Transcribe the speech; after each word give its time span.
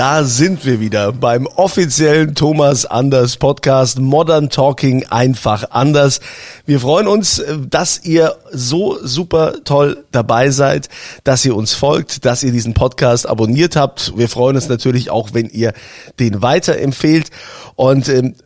Da 0.00 0.24
sind 0.24 0.64
wir 0.64 0.80
wieder 0.80 1.12
beim 1.12 1.46
offiziellen 1.46 2.34
Thomas 2.34 2.86
Anders 2.86 3.36
Podcast 3.36 3.98
Modern 3.98 4.48
Talking 4.48 5.04
einfach 5.10 5.72
anders. 5.72 6.20
Wir 6.64 6.80
freuen 6.80 7.06
uns, 7.06 7.44
dass 7.68 8.02
ihr 8.02 8.34
so 8.50 8.96
super 9.02 9.56
toll 9.64 10.02
dabei 10.10 10.48
seid, 10.48 10.88
dass 11.22 11.44
ihr 11.44 11.54
uns 11.54 11.74
folgt, 11.74 12.24
dass 12.24 12.42
ihr 12.42 12.50
diesen 12.50 12.72
Podcast 12.72 13.28
abonniert 13.28 13.76
habt. 13.76 14.16
Wir 14.16 14.30
freuen 14.30 14.56
uns 14.56 14.70
natürlich 14.70 15.10
auch, 15.10 15.34
wenn 15.34 15.50
ihr 15.50 15.74
den 16.18 16.40
weiterempfehlt 16.40 17.28
und 17.76 18.08
ähm, 18.08 18.36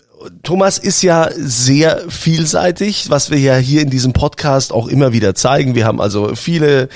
Thomas 0.42 0.78
ist 0.78 1.02
ja 1.02 1.28
sehr 1.34 2.02
vielseitig, 2.08 3.10
was 3.10 3.30
wir 3.30 3.38
ja 3.38 3.56
hier 3.56 3.82
in 3.82 3.90
diesem 3.90 4.12
Podcast 4.12 4.72
auch 4.72 4.88
immer 4.88 5.12
wieder 5.12 5.34
zeigen. 5.34 5.74
Wir 5.74 5.84
haben 5.84 6.00
also 6.00 6.34
viele 6.34 6.88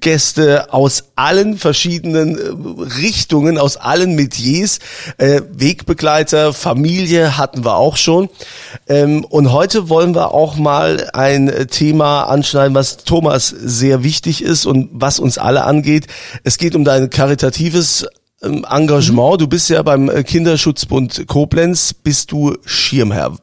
Gäste 0.00 0.72
aus 0.72 1.04
allen 1.14 1.58
verschiedenen 1.58 2.38
äh, 2.38 2.82
Richtungen, 3.00 3.58
aus 3.58 3.76
allen 3.76 4.14
Metiers. 4.14 4.80
Äh, 5.18 5.42
Wegbegleiter, 5.52 6.52
Familie 6.52 7.38
hatten 7.38 7.64
wir 7.64 7.76
auch 7.76 7.96
schon. 7.96 8.28
Ähm, 8.88 9.24
und 9.24 9.52
heute 9.52 9.88
wollen 9.88 10.14
wir 10.14 10.32
auch 10.32 10.56
mal 10.56 11.10
ein 11.12 11.68
Thema 11.70 12.24
anschneiden, 12.24 12.74
was 12.74 12.98
Thomas 12.98 13.48
sehr 13.48 14.02
wichtig 14.02 14.42
ist 14.42 14.66
und 14.66 14.88
was 14.92 15.18
uns 15.20 15.38
alle 15.38 15.64
angeht. 15.64 16.06
Es 16.42 16.58
geht 16.58 16.74
um 16.74 16.84
dein 16.84 17.10
karitatives 17.10 18.06
Engagement. 18.42 19.40
Du 19.40 19.46
bist 19.46 19.70
ja 19.70 19.82
beim 19.82 20.10
äh, 20.10 20.22
Kinderschutzbund 20.24 21.26
Koblenz, 21.26 21.94
bist 21.94 22.32
du 22.32 22.56
Schirmherr. 22.64 23.36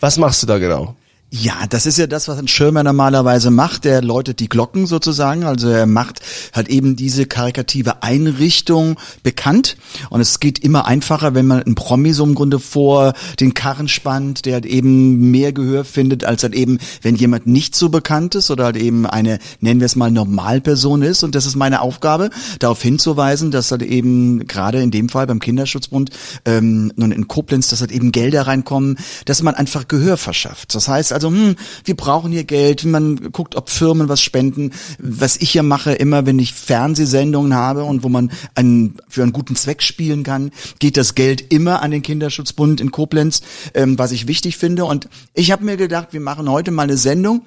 Was 0.00 0.18
machst 0.18 0.42
du 0.42 0.46
da 0.46 0.58
genau? 0.58 0.94
Ja, 1.34 1.66
das 1.66 1.86
ist 1.86 1.96
ja 1.96 2.06
das, 2.06 2.28
was 2.28 2.38
ein 2.38 2.46
Schirmer 2.46 2.82
normalerweise 2.82 3.50
macht. 3.50 3.86
Der 3.86 4.02
läutet 4.02 4.38
die 4.38 4.50
Glocken 4.50 4.86
sozusagen. 4.86 5.44
Also 5.44 5.70
er 5.70 5.86
macht 5.86 6.20
halt 6.52 6.68
eben 6.68 6.94
diese 6.94 7.24
karikative 7.24 8.02
Einrichtung 8.02 9.00
bekannt. 9.22 9.78
Und 10.10 10.20
es 10.20 10.40
geht 10.40 10.58
immer 10.58 10.86
einfacher, 10.86 11.34
wenn 11.34 11.46
man 11.46 11.62
einen 11.62 11.74
Promi 11.74 12.12
so 12.12 12.22
im 12.24 12.34
Grunde 12.34 12.58
vor 12.58 13.14
den 13.40 13.54
Karren 13.54 13.88
spannt, 13.88 14.44
der 14.44 14.52
halt 14.52 14.66
eben 14.66 15.30
mehr 15.30 15.54
Gehör 15.54 15.86
findet, 15.86 16.22
als 16.24 16.42
halt 16.42 16.54
eben, 16.54 16.76
wenn 17.00 17.16
jemand 17.16 17.46
nicht 17.46 17.76
so 17.76 17.88
bekannt 17.88 18.34
ist 18.34 18.50
oder 18.50 18.64
halt 18.64 18.76
eben 18.76 19.06
eine, 19.06 19.38
nennen 19.60 19.80
wir 19.80 19.86
es 19.86 19.96
mal, 19.96 20.10
Normalperson 20.10 21.00
ist. 21.00 21.22
Und 21.22 21.34
das 21.34 21.46
ist 21.46 21.56
meine 21.56 21.80
Aufgabe, 21.80 22.28
darauf 22.58 22.82
hinzuweisen, 22.82 23.50
dass 23.50 23.70
halt 23.70 23.80
eben 23.80 24.46
gerade 24.46 24.82
in 24.82 24.90
dem 24.90 25.08
Fall 25.08 25.26
beim 25.26 25.40
Kinderschutzbund 25.40 26.10
ähm, 26.44 26.92
nun 26.96 27.10
in 27.10 27.26
Koblenz, 27.26 27.68
dass 27.68 27.80
halt 27.80 27.90
eben 27.90 28.12
Gelder 28.12 28.46
reinkommen, 28.46 28.98
dass 29.24 29.42
man 29.42 29.54
einfach 29.54 29.88
Gehör 29.88 30.18
verschafft. 30.18 30.74
Das 30.74 30.88
heißt 30.88 31.14
also, 31.14 31.21
hm, 31.28 31.56
wir 31.84 31.96
brauchen 31.96 32.32
hier 32.32 32.44
Geld, 32.44 32.84
man 32.84 33.32
guckt, 33.32 33.54
ob 33.56 33.70
Firmen 33.70 34.08
was 34.08 34.20
spenden. 34.20 34.72
Was 34.98 35.36
ich 35.36 35.50
hier 35.50 35.62
mache, 35.62 35.92
immer 35.92 36.26
wenn 36.26 36.38
ich 36.38 36.52
Fernsehsendungen 36.52 37.54
habe 37.54 37.84
und 37.84 38.02
wo 38.02 38.08
man 38.08 38.30
einen, 38.54 38.96
für 39.08 39.22
einen 39.22 39.32
guten 39.32 39.56
Zweck 39.56 39.82
spielen 39.82 40.22
kann, 40.22 40.50
geht 40.78 40.96
das 40.96 41.14
Geld 41.14 41.52
immer 41.52 41.82
an 41.82 41.90
den 41.90 42.02
Kinderschutzbund 42.02 42.80
in 42.80 42.90
Koblenz, 42.90 43.42
ähm, 43.74 43.98
was 43.98 44.12
ich 44.12 44.26
wichtig 44.26 44.56
finde. 44.56 44.84
Und 44.84 45.08
ich 45.34 45.50
habe 45.52 45.64
mir 45.64 45.76
gedacht, 45.76 46.08
wir 46.12 46.20
machen 46.20 46.50
heute 46.50 46.70
mal 46.70 46.84
eine 46.84 46.96
Sendung, 46.96 47.46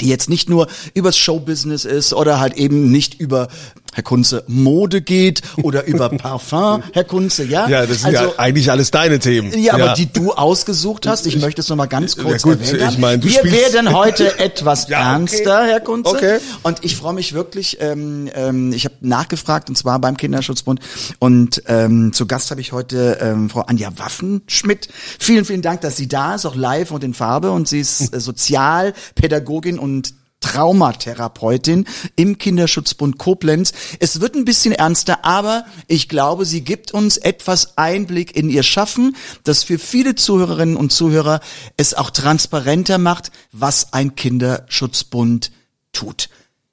die 0.00 0.08
jetzt 0.08 0.28
nicht 0.28 0.48
nur 0.48 0.68
übers 0.94 1.16
Showbusiness 1.16 1.84
ist 1.84 2.12
oder 2.12 2.38
halt 2.40 2.54
eben 2.54 2.90
nicht 2.90 3.20
über 3.20 3.48
Herr 3.96 4.02
Kunze 4.02 4.44
Mode 4.46 5.00
geht 5.00 5.40
oder 5.62 5.86
über 5.86 6.10
Parfum, 6.18 6.82
Herr 6.92 7.04
Kunze, 7.04 7.44
ja? 7.44 7.66
Ja, 7.66 7.86
das 7.86 8.02
sind 8.02 8.12
ja 8.12 8.30
eigentlich 8.36 8.70
alles 8.70 8.90
deine 8.90 9.18
Themen. 9.18 9.58
Ja, 9.58 9.72
aber 9.72 9.94
die 9.94 10.12
du 10.12 10.34
ausgesucht 10.34 11.06
hast, 11.06 11.26
ich 11.26 11.38
möchte 11.40 11.62
es 11.62 11.68
nochmal 11.70 11.88
ganz 11.88 12.14
kurz 12.14 12.42
Ja, 12.44 12.50
gut, 12.52 12.60
erwähnen. 12.60 12.90
ich 12.90 12.98
meine, 12.98 13.18
du 13.20 13.28
Wir 13.28 13.42
werden 13.50 13.94
heute 13.94 14.38
etwas 14.38 14.88
Ja, 14.88 14.98
okay. 14.98 15.12
ernster, 15.12 15.64
Herr 15.64 15.80
Kunze. 15.80 16.10
Okay. 16.10 16.38
Und 16.62 16.84
ich 16.84 16.94
freue 16.94 17.14
mich 17.14 17.32
wirklich, 17.32 17.78
ähm, 17.80 18.28
ähm, 18.34 18.70
ich 18.74 18.84
habe 18.84 18.96
nachgefragt, 19.00 19.70
und 19.70 19.76
zwar 19.76 19.98
beim 19.98 20.18
Kinderschutzbund. 20.18 20.78
Und 21.18 21.62
ähm, 21.66 22.12
zu 22.12 22.26
Gast 22.26 22.50
habe 22.50 22.60
ich 22.60 22.72
heute 22.72 23.16
ähm, 23.22 23.48
Frau 23.48 23.62
Anja 23.62 23.88
Waffenschmidt. 23.96 24.88
Vielen, 25.18 25.46
vielen 25.46 25.62
Dank, 25.62 25.80
dass 25.80 25.96
sie 25.96 26.06
da 26.06 26.34
ist, 26.34 26.44
auch 26.44 26.54
live 26.54 26.90
und 26.90 27.02
in 27.02 27.14
Farbe. 27.14 27.50
Und 27.50 27.66
sie 27.66 27.80
ist 27.80 28.12
äh, 28.14 28.20
Sozialpädagogin 28.20 29.78
und 29.78 30.12
Traumatherapeutin 30.40 31.86
im 32.14 32.38
Kinderschutzbund 32.38 33.18
Koblenz. 33.18 33.72
Es 34.00 34.20
wird 34.20 34.34
ein 34.34 34.44
bisschen 34.44 34.72
ernster, 34.72 35.24
aber 35.24 35.64
ich 35.86 36.08
glaube, 36.08 36.44
sie 36.44 36.62
gibt 36.62 36.92
uns 36.92 37.16
etwas 37.16 37.76
Einblick 37.78 38.36
in 38.36 38.50
ihr 38.50 38.62
Schaffen, 38.62 39.16
das 39.44 39.64
für 39.64 39.78
viele 39.78 40.14
Zuhörerinnen 40.14 40.76
und 40.76 40.92
Zuhörer 40.92 41.40
es 41.76 41.94
auch 41.94 42.10
transparenter 42.10 42.98
macht, 42.98 43.30
was 43.52 43.92
ein 43.92 44.14
Kinderschutzbund 44.14 45.50
tut. 45.92 46.28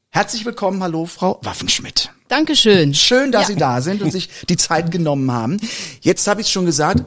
Herzlich 0.09 0.45
willkommen, 0.45 0.84
hallo 0.84 1.06
Frau 1.06 1.40
Waffenschmidt. 1.41 2.12
Dankeschön. 2.28 2.94
Schön, 2.94 3.31
dass 3.31 3.44
Ja. 3.44 3.47
Sie 3.47 3.56
da 3.56 3.81
sind 3.81 4.01
und 4.01 4.12
sich 4.12 4.30
die 4.50 4.57
Zeit 4.57 4.91
genommen 4.91 5.31
haben. 5.31 5.59
Jetzt 6.01 6.28
habe 6.28 6.41
ich 6.41 6.50
schon 6.50 6.66
gesagt, 6.66 7.03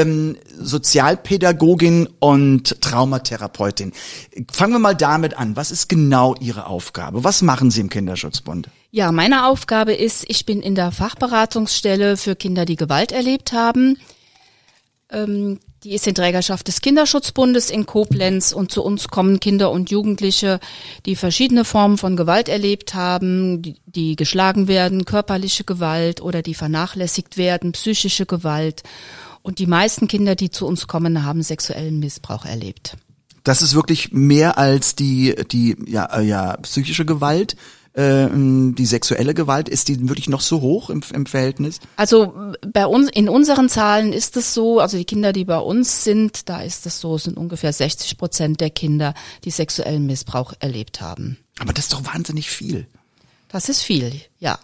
ähm, 0.00 0.36
Sozialpädagogin 0.58 2.08
und 2.18 2.80
Traumatherapeutin. 2.80 3.92
Fangen 4.50 4.72
wir 4.72 4.78
mal 4.78 4.94
damit 4.94 5.36
an. 5.36 5.56
Was 5.56 5.70
ist 5.70 5.88
genau 5.88 6.34
Ihre 6.40 6.66
Aufgabe? 6.66 7.24
Was 7.24 7.42
machen 7.42 7.70
Sie 7.70 7.80
im 7.80 7.90
Kinderschutzbund? 7.90 8.68
Ja, 8.90 9.12
meine 9.12 9.46
Aufgabe 9.46 9.94
ist, 9.94 10.24
ich 10.28 10.46
bin 10.46 10.60
in 10.60 10.74
der 10.74 10.92
Fachberatungsstelle 10.92 12.16
für 12.16 12.36
Kinder, 12.36 12.64
die 12.64 12.76
Gewalt 12.76 13.12
erlebt 13.12 13.52
haben. 13.52 13.98
Ähm, 15.10 15.60
die 15.84 15.94
ist 15.94 16.06
in 16.06 16.14
Trägerschaft 16.14 16.68
des 16.68 16.80
Kinderschutzbundes 16.80 17.68
in 17.68 17.86
Koblenz 17.86 18.52
und 18.52 18.70
zu 18.70 18.84
uns 18.84 19.08
kommen 19.08 19.40
Kinder 19.40 19.72
und 19.72 19.90
Jugendliche, 19.90 20.60
die 21.06 21.16
verschiedene 21.16 21.64
Formen 21.64 21.98
von 21.98 22.16
Gewalt 22.16 22.48
erlebt 22.48 22.94
haben, 22.94 23.62
die, 23.62 23.80
die 23.86 24.14
geschlagen 24.14 24.68
werden, 24.68 25.04
körperliche 25.04 25.64
Gewalt 25.64 26.20
oder 26.20 26.42
die 26.42 26.54
vernachlässigt 26.54 27.36
werden, 27.36 27.72
psychische 27.72 28.26
Gewalt. 28.26 28.84
Und 29.42 29.58
die 29.58 29.66
meisten 29.66 30.08
Kinder, 30.08 30.36
die 30.36 30.50
zu 30.50 30.66
uns 30.66 30.86
kommen, 30.86 31.24
haben 31.24 31.42
sexuellen 31.42 31.98
Missbrauch 31.98 32.44
erlebt. 32.44 32.96
Das 33.44 33.60
ist 33.60 33.74
wirklich 33.74 34.12
mehr 34.12 34.56
als 34.56 34.94
die, 34.94 35.34
die 35.50 35.76
ja, 35.86 36.04
äh, 36.16 36.22
ja, 36.22 36.56
psychische 36.58 37.04
Gewalt. 37.04 37.56
Äh, 37.94 38.28
die 38.32 38.86
sexuelle 38.86 39.34
Gewalt, 39.34 39.68
ist 39.68 39.88
die 39.88 40.08
wirklich 40.08 40.28
noch 40.28 40.40
so 40.40 40.62
hoch 40.62 40.88
im, 40.88 41.02
im 41.12 41.26
Verhältnis? 41.26 41.78
Also 41.96 42.32
bei 42.66 42.86
uns 42.86 43.10
in 43.10 43.28
unseren 43.28 43.68
Zahlen 43.68 44.14
ist 44.14 44.36
es 44.38 44.54
so, 44.54 44.80
also 44.80 44.96
die 44.96 45.04
Kinder, 45.04 45.34
die 45.34 45.44
bei 45.44 45.58
uns 45.58 46.02
sind, 46.02 46.48
da 46.48 46.62
ist 46.62 46.86
es 46.86 47.00
so, 47.00 47.16
es 47.16 47.24
sind 47.24 47.36
ungefähr 47.36 47.72
60 47.72 48.16
Prozent 48.16 48.60
der 48.62 48.70
Kinder, 48.70 49.12
die 49.44 49.50
sexuellen 49.50 50.06
Missbrauch 50.06 50.54
erlebt 50.60 51.02
haben. 51.02 51.36
Aber 51.58 51.74
das 51.74 51.84
ist 51.86 51.92
doch 51.92 52.06
wahnsinnig 52.06 52.48
viel. 52.48 52.86
Das 53.48 53.68
ist 53.68 53.82
viel, 53.82 54.22
ja. 54.38 54.58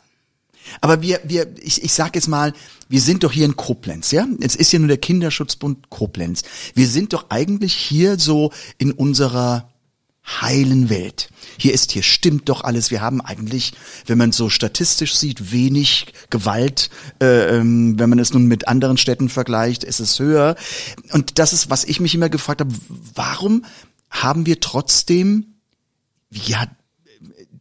Aber 0.81 1.03
wir, 1.03 1.21
wir, 1.25 1.47
ich, 1.61 1.83
ich 1.83 1.93
sag 1.93 2.15
jetzt 2.15 2.29
mal, 2.29 2.53
wir 2.89 3.01
sind 3.01 3.25
doch 3.25 3.33
hier 3.33 3.45
in 3.45 3.57
Koblenz, 3.57 4.11
ja? 4.11 4.27
Es 4.41 4.55
ist 4.55 4.73
ja 4.73 4.79
nur 4.79 4.89
der 4.89 4.99
Kinderschutzbund 4.99 5.91
Koblenz. 5.91 6.43
Wir 6.75 6.89
sind 6.89 7.13
doch 7.13 7.27
eigentlich 7.31 7.75
hier 7.75 8.19
so 8.19 8.53
in 8.79 8.93
unserer 8.93 9.71
heilen 10.41 10.91
Welt. 10.91 11.31
Hier 11.59 11.73
ist, 11.73 11.93
hier 11.93 12.03
stimmt 12.03 12.49
doch 12.49 12.63
alles. 12.63 12.91
Wir 12.91 13.01
haben 13.01 13.21
eigentlich, 13.21 13.73
wenn 14.07 14.19
man 14.19 14.33
so 14.33 14.51
statistisch 14.51 15.17
sieht, 15.17 15.53
wenig 15.53 16.13
Gewalt. 16.31 16.91
Äh, 17.21 17.57
ähm, 17.57 17.99
wenn 17.99 18.11
man 18.11 18.19
es 18.19 18.33
nun 18.33 18.47
mit 18.47 18.69
anderen 18.69 18.99
Städten 18.99 19.29
vergleicht, 19.29 19.85
ist 19.85 20.01
es 20.01 20.19
höher. 20.19 20.57
Und 21.13 21.39
das 21.39 21.53
ist, 21.53 21.71
was 21.71 21.85
ich 21.85 22.01
mich 22.01 22.15
immer 22.15 22.29
gefragt 22.29 22.61
habe, 22.61 22.75
warum 23.15 23.65
haben 24.11 24.47
wir 24.47 24.61
trotzdem, 24.61 25.55
ja, 26.31 26.67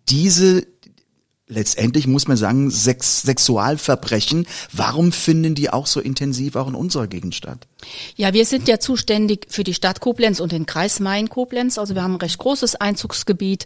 diese 0.10 0.66
letztendlich 1.48 2.08
muss 2.08 2.28
man 2.28 2.38
sagen, 2.38 2.70
Sex 2.70 3.22
Sexualverbrechen, 3.22 4.48
warum 4.74 5.12
finden 5.12 5.56
die 5.56 5.70
auch 5.70 5.88
so 5.88 6.00
intensiv 6.00 6.56
auch 6.56 6.68
in 6.68 6.76
unserer 6.76 7.08
Gegend 7.08 7.36
statt? 7.36 7.68
Ja, 8.16 8.34
wir 8.34 8.46
sind 8.46 8.68
ja 8.68 8.80
zuständig 8.80 9.48
für 9.50 9.64
die 9.64 9.74
Stadt 9.74 10.00
Koblenz 10.00 10.40
und 10.40 10.52
den 10.52 10.66
Kreis 10.66 11.00
Main-Koblenz. 11.00 11.78
Also 11.78 11.96
wir 11.96 12.04
haben 12.04 12.16
ein 12.16 12.22
recht 12.22 12.38
großes 12.38 12.76
Einzugsgebiet 12.76 13.66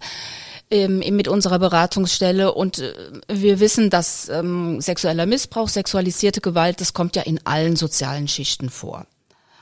ähm, 0.69 0.99
mit 0.99 1.27
unserer 1.27 1.59
Beratungsstelle 1.59 2.53
und 2.53 2.79
äh, 2.79 2.93
wir 3.27 3.59
wissen, 3.59 3.89
dass 3.89 4.29
ähm, 4.29 4.79
sexueller 4.79 5.25
Missbrauch, 5.25 5.67
sexualisierte 5.67 6.41
Gewalt, 6.41 6.81
das 6.81 6.93
kommt 6.93 7.15
ja 7.15 7.23
in 7.23 7.45
allen 7.45 7.75
sozialen 7.75 8.27
Schichten 8.27 8.69
vor. 8.69 9.05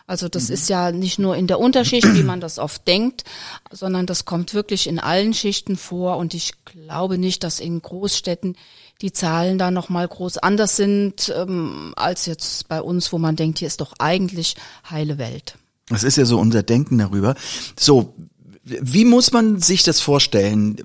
Also 0.09 0.27
das 0.27 0.49
ist 0.49 0.69
ja 0.69 0.91
nicht 0.91 1.19
nur 1.19 1.35
in 1.35 1.45
der 1.45 1.59
Unterschicht, 1.59 2.15
wie 2.15 2.23
man 2.23 2.41
das 2.41 2.57
oft 2.57 2.87
denkt, 2.87 3.25
sondern 3.69 4.07
das 4.07 4.25
kommt 4.25 4.55
wirklich 4.55 4.87
in 4.87 4.97
allen 4.97 5.35
Schichten 5.35 5.77
vor. 5.77 6.17
Und 6.17 6.33
ich 6.33 6.53
glaube 6.65 7.19
nicht, 7.19 7.43
dass 7.43 7.59
in 7.59 7.79
Großstädten 7.79 8.55
die 9.03 9.13
Zahlen 9.13 9.59
da 9.59 9.69
nochmal 9.69 10.07
groß 10.07 10.39
anders 10.39 10.77
sind 10.77 11.31
ähm, 11.37 11.93
als 11.95 12.25
jetzt 12.25 12.67
bei 12.67 12.81
uns, 12.81 13.13
wo 13.13 13.19
man 13.19 13.35
denkt, 13.35 13.59
hier 13.59 13.67
ist 13.67 13.81
doch 13.81 13.93
eigentlich 13.99 14.55
heile 14.89 15.19
Welt. 15.19 15.59
Das 15.89 16.01
ist 16.01 16.17
ja 16.17 16.25
so 16.25 16.39
unser 16.39 16.63
Denken 16.63 16.97
darüber. 16.97 17.35
So, 17.79 18.15
wie 18.63 19.05
muss 19.05 19.31
man 19.31 19.61
sich 19.61 19.83
das 19.83 20.01
vorstellen? 20.01 20.77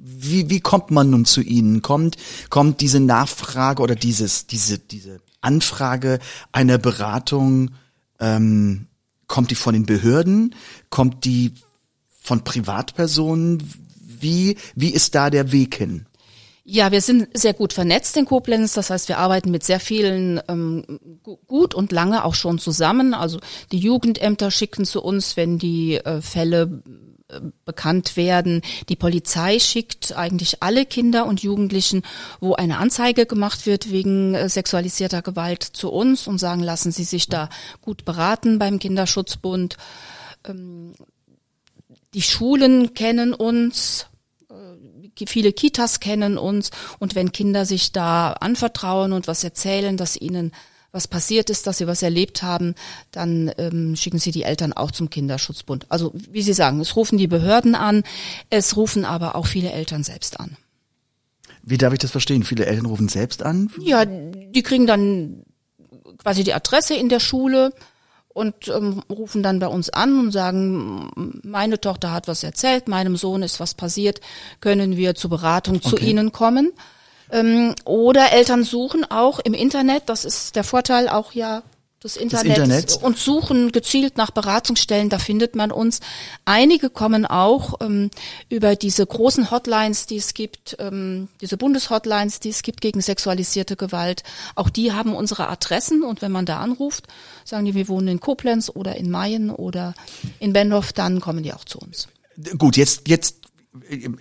Wie, 0.00 0.48
wie 0.48 0.60
kommt 0.60 0.90
man 0.90 1.10
nun 1.10 1.26
zu 1.26 1.42
Ihnen? 1.42 1.82
Kommt, 1.82 2.16
kommt 2.48 2.80
diese 2.80 3.00
Nachfrage 3.00 3.82
oder 3.82 3.96
dieses, 3.96 4.46
diese, 4.46 4.78
diese 4.78 5.20
Anfrage 5.42 6.20
einer 6.52 6.78
Beratung 6.78 7.72
ähm, 8.20 8.86
kommt 9.26 9.50
die 9.50 9.56
von 9.56 9.74
den 9.74 9.86
Behörden? 9.86 10.54
Kommt 10.90 11.24
die 11.24 11.54
von 12.20 12.44
Privatpersonen? 12.44 13.62
Wie, 14.20 14.56
wie 14.74 14.90
ist 14.90 15.14
da 15.14 15.30
der 15.30 15.52
Weg 15.52 15.76
hin? 15.76 16.06
Ja, 16.62 16.92
wir 16.92 17.00
sind 17.00 17.28
sehr 17.36 17.54
gut 17.54 17.72
vernetzt 17.72 18.16
in 18.16 18.26
Koblenz. 18.26 18.74
Das 18.74 18.90
heißt, 18.90 19.08
wir 19.08 19.18
arbeiten 19.18 19.50
mit 19.50 19.64
sehr 19.64 19.80
vielen 19.80 20.40
ähm, 20.46 20.84
gut 21.46 21.74
und 21.74 21.90
lange 21.90 22.24
auch 22.24 22.34
schon 22.34 22.58
zusammen. 22.58 23.14
Also 23.14 23.40
die 23.72 23.78
Jugendämter 23.78 24.50
schicken 24.50 24.84
zu 24.84 25.02
uns, 25.02 25.36
wenn 25.36 25.58
die 25.58 25.96
äh, 25.96 26.20
Fälle 26.20 26.82
bekannt 27.64 28.16
werden. 28.16 28.62
Die 28.88 28.96
Polizei 28.96 29.58
schickt 29.58 30.16
eigentlich 30.16 30.62
alle 30.62 30.86
Kinder 30.86 31.26
und 31.26 31.42
Jugendlichen, 31.42 32.02
wo 32.40 32.54
eine 32.54 32.78
Anzeige 32.78 33.26
gemacht 33.26 33.66
wird 33.66 33.90
wegen 33.90 34.34
äh, 34.34 34.48
sexualisierter 34.48 35.22
Gewalt 35.22 35.62
zu 35.62 35.90
uns 35.90 36.26
und 36.26 36.38
sagen, 36.38 36.62
lassen 36.62 36.92
Sie 36.92 37.04
sich 37.04 37.28
da 37.28 37.48
gut 37.82 38.04
beraten 38.04 38.58
beim 38.58 38.78
Kinderschutzbund. 38.78 39.76
Ähm, 40.46 40.92
die 42.14 42.22
Schulen 42.22 42.94
kennen 42.94 43.34
uns, 43.34 44.06
äh, 44.50 45.26
viele 45.26 45.52
Kitas 45.52 46.00
kennen 46.00 46.38
uns 46.38 46.70
und 46.98 47.14
wenn 47.14 47.32
Kinder 47.32 47.66
sich 47.66 47.92
da 47.92 48.32
anvertrauen 48.32 49.12
und 49.12 49.28
was 49.28 49.44
erzählen, 49.44 49.96
dass 49.96 50.16
ihnen 50.16 50.52
was 50.92 51.06
passiert 51.06 51.50
ist, 51.50 51.66
dass 51.66 51.78
sie 51.78 51.86
was 51.86 52.02
erlebt 52.02 52.42
haben, 52.42 52.74
dann 53.12 53.52
ähm, 53.58 53.96
schicken 53.96 54.18
sie 54.18 54.32
die 54.32 54.42
Eltern 54.42 54.72
auch 54.72 54.90
zum 54.90 55.10
Kinderschutzbund. 55.10 55.86
Also 55.88 56.12
wie 56.30 56.42
Sie 56.42 56.52
sagen, 56.52 56.80
es 56.80 56.96
rufen 56.96 57.18
die 57.18 57.28
Behörden 57.28 57.74
an, 57.74 58.02
es 58.50 58.76
rufen 58.76 59.04
aber 59.04 59.36
auch 59.36 59.46
viele 59.46 59.70
Eltern 59.72 60.02
selbst 60.02 60.40
an. 60.40 60.56
Wie 61.62 61.78
darf 61.78 61.92
ich 61.92 61.98
das 61.98 62.10
verstehen? 62.10 62.42
Viele 62.42 62.66
Eltern 62.66 62.86
rufen 62.86 63.08
selbst 63.08 63.42
an? 63.42 63.70
Ja, 63.80 64.04
die 64.04 64.62
kriegen 64.62 64.86
dann 64.86 65.44
quasi 66.18 66.42
die 66.42 66.54
Adresse 66.54 66.94
in 66.94 67.08
der 67.08 67.20
Schule 67.20 67.72
und 68.28 68.68
ähm, 68.68 69.02
rufen 69.10 69.42
dann 69.42 69.58
bei 69.58 69.66
uns 69.66 69.90
an 69.90 70.18
und 70.18 70.32
sagen, 70.32 71.40
meine 71.42 71.80
Tochter 71.80 72.12
hat 72.12 72.28
was 72.28 72.42
erzählt, 72.42 72.88
meinem 72.88 73.16
Sohn 73.16 73.42
ist 73.42 73.60
was 73.60 73.74
passiert, 73.74 74.20
können 74.60 74.96
wir 74.96 75.14
zur 75.14 75.30
Beratung 75.30 75.76
okay. 75.76 75.88
zu 75.88 75.96
Ihnen 75.96 76.32
kommen. 76.32 76.72
Ähm, 77.32 77.74
oder 77.84 78.32
Eltern 78.32 78.64
suchen 78.64 79.04
auch 79.10 79.38
im 79.40 79.54
Internet, 79.54 80.04
das 80.06 80.24
ist 80.24 80.56
der 80.56 80.64
Vorteil 80.64 81.08
auch 81.08 81.32
ja 81.32 81.62
des 82.02 82.16
Internets, 82.16 82.58
Internet. 82.58 83.02
und 83.02 83.18
suchen 83.18 83.72
gezielt 83.72 84.16
nach 84.16 84.30
Beratungsstellen, 84.30 85.10
da 85.10 85.18
findet 85.18 85.54
man 85.54 85.70
uns. 85.70 86.00
Einige 86.46 86.88
kommen 86.88 87.26
auch 87.26 87.74
ähm, 87.80 88.10
über 88.48 88.74
diese 88.74 89.06
großen 89.06 89.50
Hotlines, 89.50 90.06
die 90.06 90.16
es 90.16 90.32
gibt, 90.32 90.76
ähm, 90.78 91.28
diese 91.42 91.58
Bundeshotlines, 91.58 92.40
die 92.40 92.48
es 92.48 92.62
gibt 92.62 92.80
gegen 92.80 93.02
sexualisierte 93.02 93.76
Gewalt. 93.76 94.22
Auch 94.54 94.70
die 94.70 94.92
haben 94.92 95.14
unsere 95.14 95.48
Adressen 95.48 96.02
und 96.02 96.22
wenn 96.22 96.32
man 96.32 96.46
da 96.46 96.60
anruft, 96.60 97.06
sagen 97.44 97.66
die, 97.66 97.74
wir 97.74 97.88
wohnen 97.88 98.08
in 98.08 98.20
Koblenz 98.20 98.70
oder 98.74 98.96
in 98.96 99.10
Mayen 99.10 99.50
oder 99.50 99.94
in 100.38 100.54
Benhof, 100.54 100.94
dann 100.94 101.20
kommen 101.20 101.42
die 101.42 101.52
auch 101.52 101.64
zu 101.64 101.78
uns. 101.78 102.08
Gut, 102.56 102.78
jetzt, 102.78 103.08
jetzt 103.08 103.39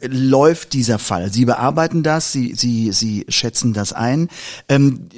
läuft 0.02 0.74
dieser 0.74 1.00
Fall? 1.00 1.34
Sie 1.34 1.46
bearbeiten 1.46 2.04
das, 2.04 2.32
Sie, 2.32 2.54
Sie, 2.56 2.92
Sie 2.92 3.26
schätzen 3.30 3.74
das 3.74 3.94
ein. 3.94 4.30
Ähm, 4.68 5.10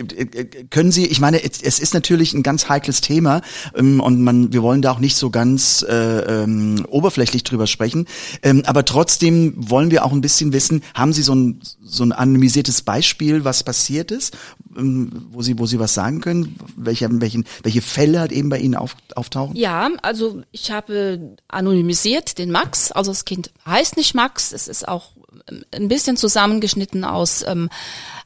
können 0.69 0.91
Sie, 0.91 1.05
ich 1.05 1.19
meine, 1.19 1.43
es 1.43 1.79
ist 1.79 1.93
natürlich 1.93 2.33
ein 2.33 2.41
ganz 2.41 2.69
heikles 2.69 3.01
Thema 3.01 3.41
ähm, 3.75 3.99
und 3.99 4.21
man, 4.21 4.53
wir 4.53 4.63
wollen 4.63 4.81
da 4.81 4.91
auch 4.91 4.99
nicht 4.99 5.17
so 5.17 5.31
ganz 5.31 5.85
äh, 5.87 6.43
ähm, 6.43 6.85
oberflächlich 6.87 7.43
drüber 7.43 7.67
sprechen, 7.67 8.07
ähm, 8.41 8.63
aber 8.65 8.85
trotzdem 8.85 9.53
wollen 9.57 9.91
wir 9.91 10.05
auch 10.05 10.13
ein 10.13 10.21
bisschen 10.21 10.53
wissen, 10.53 10.81
haben 10.93 11.11
Sie 11.11 11.23
so 11.23 11.35
ein, 11.35 11.59
so 11.83 12.05
ein 12.05 12.13
anonymisiertes 12.13 12.83
Beispiel, 12.83 13.43
was 13.43 13.63
passiert 13.63 14.11
ist, 14.11 14.37
wo 14.73 15.41
Sie, 15.41 15.59
wo 15.59 15.65
Sie 15.65 15.79
was 15.79 15.93
sagen 15.93 16.21
können, 16.21 16.55
welche, 16.75 17.07
welchen, 17.21 17.45
welche 17.63 17.81
Fälle 17.81 18.19
halt 18.19 18.31
eben 18.31 18.49
bei 18.49 18.59
Ihnen 18.59 18.75
auf, 18.75 18.95
auftauchen? 19.15 19.55
Ja, 19.55 19.89
also 20.01 20.41
ich 20.51 20.71
habe 20.71 21.35
anonymisiert 21.47 22.37
den 22.37 22.51
Max, 22.51 22.91
also 22.91 23.11
das 23.11 23.25
Kind 23.25 23.51
heißt 23.65 23.97
nicht 23.97 24.15
Max, 24.15 24.31
Max. 24.31 24.51
Es 24.51 24.67
ist 24.67 24.87
auch 24.87 25.11
ähm, 25.49 25.65
ein 25.73 25.87
bisschen 25.87 26.17
zusammengeschnitten 26.17 27.03
aus 27.03 27.43
ähm, 27.47 27.69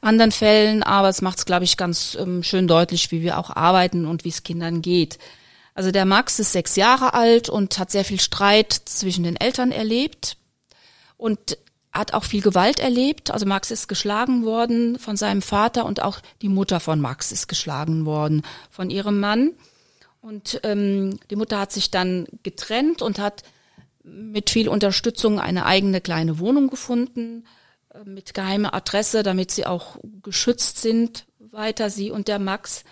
anderen 0.00 0.32
Fällen, 0.32 0.82
aber 0.82 1.08
es 1.08 1.22
macht 1.22 1.38
es, 1.38 1.46
glaube 1.46 1.64
ich, 1.64 1.76
ganz 1.76 2.16
ähm, 2.20 2.42
schön 2.42 2.68
deutlich, 2.68 3.10
wie 3.10 3.22
wir 3.22 3.38
auch 3.38 3.50
arbeiten 3.50 4.06
und 4.06 4.24
wie 4.24 4.28
es 4.28 4.42
Kindern 4.42 4.82
geht. 4.82 5.18
Also 5.74 5.90
der 5.90 6.04
Max 6.04 6.38
ist 6.38 6.52
sechs 6.52 6.76
Jahre 6.76 7.14
alt 7.14 7.48
und 7.48 7.78
hat 7.78 7.90
sehr 7.90 8.04
viel 8.04 8.20
Streit 8.20 8.72
zwischen 8.72 9.24
den 9.24 9.36
Eltern 9.36 9.72
erlebt 9.72 10.36
und 11.16 11.58
hat 11.96 12.14
auch 12.14 12.24
viel 12.24 12.42
Gewalt 12.42 12.80
erlebt. 12.80 13.30
Also 13.30 13.46
Max 13.46 13.70
ist 13.70 13.88
geschlagen 13.88 14.44
worden 14.44 14.98
von 14.98 15.16
seinem 15.16 15.42
Vater 15.42 15.84
und 15.86 16.02
auch 16.02 16.20
die 16.42 16.48
Mutter 16.48 16.80
von 16.80 17.00
Max 17.00 17.32
ist 17.32 17.48
geschlagen 17.48 18.04
worden 18.06 18.42
von 18.70 18.90
ihrem 18.90 19.20
Mann. 19.20 19.52
Und 20.20 20.60
ähm, 20.64 21.18
die 21.30 21.36
Mutter 21.36 21.58
hat 21.60 21.72
sich 21.72 21.90
dann 21.90 22.26
getrennt 22.42 23.00
und 23.00 23.18
hat 23.18 23.44
mit 24.02 24.50
viel 24.50 24.68
Unterstützung 24.68 25.40
eine 25.40 25.66
eigene 25.66 26.00
kleine 26.00 26.38
Wohnung 26.38 26.68
gefunden, 26.68 27.46
äh, 27.94 28.04
mit 28.04 28.34
geheimer 28.34 28.74
Adresse, 28.74 29.22
damit 29.22 29.50
sie 29.50 29.66
auch 29.66 29.98
geschützt 30.22 30.78
sind, 30.78 31.26
weiter 31.38 31.90
sie 31.90 32.10
und 32.10 32.28
der 32.28 32.38
Max. 32.38 32.84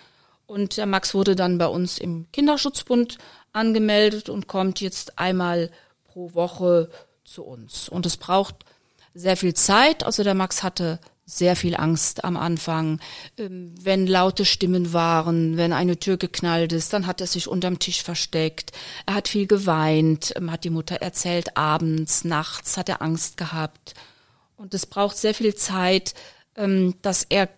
Und 0.45 0.77
der 0.77 0.85
Max 0.85 1.13
wurde 1.13 1.35
dann 1.35 1.57
bei 1.57 1.67
uns 1.67 1.97
im 1.97 2.31
Kinderschutzbund 2.31 3.17
angemeldet 3.51 4.29
und 4.29 4.47
kommt 4.47 4.79
jetzt 4.81 5.17
einmal 5.17 5.71
pro 6.03 6.33
Woche 6.33 6.89
zu 7.23 7.43
uns. 7.43 7.89
Und 7.89 8.05
es 8.05 8.17
braucht 8.17 8.65
sehr 9.15 9.37
viel 9.37 9.55
Zeit. 9.55 10.03
Also 10.03 10.23
der 10.23 10.35
Max 10.35 10.61
hatte 10.61 10.99
sehr 11.25 11.55
viel 11.55 11.75
Angst 11.75 12.23
am 12.23 12.37
Anfang. 12.37 12.99
Ähm, 13.37 13.73
wenn 13.81 14.05
laute 14.05 14.45
Stimmen 14.45 14.93
waren, 14.93 15.57
wenn 15.57 15.73
eine 15.73 15.97
Tür 15.97 16.17
geknallt 16.17 16.71
ist, 16.71 16.93
dann 16.93 17.07
hat 17.07 17.21
er 17.21 17.27
sich 17.27 17.47
unterm 17.47 17.79
Tisch 17.79 18.03
versteckt. 18.03 18.71
Er 19.07 19.15
hat 19.15 19.27
viel 19.27 19.47
geweint, 19.47 20.33
ähm, 20.35 20.51
hat 20.51 20.63
die 20.63 20.69
Mutter 20.69 20.97
erzählt, 20.97 21.57
abends, 21.57 22.25
nachts 22.25 22.77
hat 22.77 22.89
er 22.89 23.01
Angst 23.01 23.37
gehabt. 23.37 23.95
Und 24.55 24.73
es 24.73 24.85
braucht 24.85 25.17
sehr 25.17 25.33
viel 25.33 25.55
Zeit, 25.55 26.13
ähm, 26.55 26.95
dass 27.01 27.25
er 27.27 27.49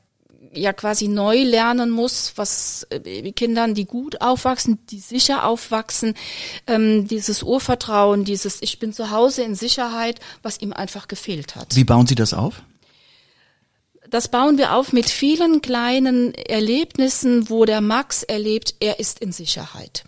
ja 0.54 0.74
quasi 0.74 1.08
neu 1.08 1.44
lernen 1.44 1.90
muss, 1.90 2.34
was 2.36 2.88
äh, 2.90 3.32
Kindern, 3.32 3.74
die 3.74 3.86
gut 3.86 4.22
aufwachsen, 4.22 4.80
die 4.88 5.00
sicher 5.00 5.46
aufwachsen, 5.46 6.14
dieses 6.68 7.44
Urvertrauen, 7.44 8.24
dieses 8.24 8.62
Ich 8.62 8.80
bin 8.80 8.94
zu 8.94 9.12
Hause 9.12 9.44
in 9.44 9.56
Sicherheit, 9.56 10.20
was 10.42 10.60
ihm 10.62 10.74
einfach 10.74 11.08
gefehlt 11.08 11.56
hat. 11.56 11.76
Wie 11.76 11.84
bauen 11.84 12.08
Sie 12.08 12.16
das 12.16 12.34
auf? 12.34 12.62
das 14.10 14.28
bauen 14.30 14.58
wir 14.58 14.74
auf 14.74 14.94
mit 14.94 15.10
vielen 15.10 15.62
kleinen 15.62 16.34
Erlebnissen, 16.34 17.50
wo 17.50 17.66
der 17.66 17.82
Max 17.82 18.24
erlebt, 18.24 18.76
er 18.80 19.00
ist 19.00 19.20
in 19.20 19.32
Sicherheit. 19.32 20.06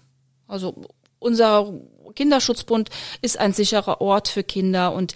Also 0.47 0.85
unser 1.19 1.73
Kinderschutzbund 2.15 2.89
ist 3.21 3.37
ein 3.37 3.53
sicherer 3.53 4.01
Ort 4.01 4.29
für 4.29 4.43
Kinder 4.43 4.93
und 4.93 5.15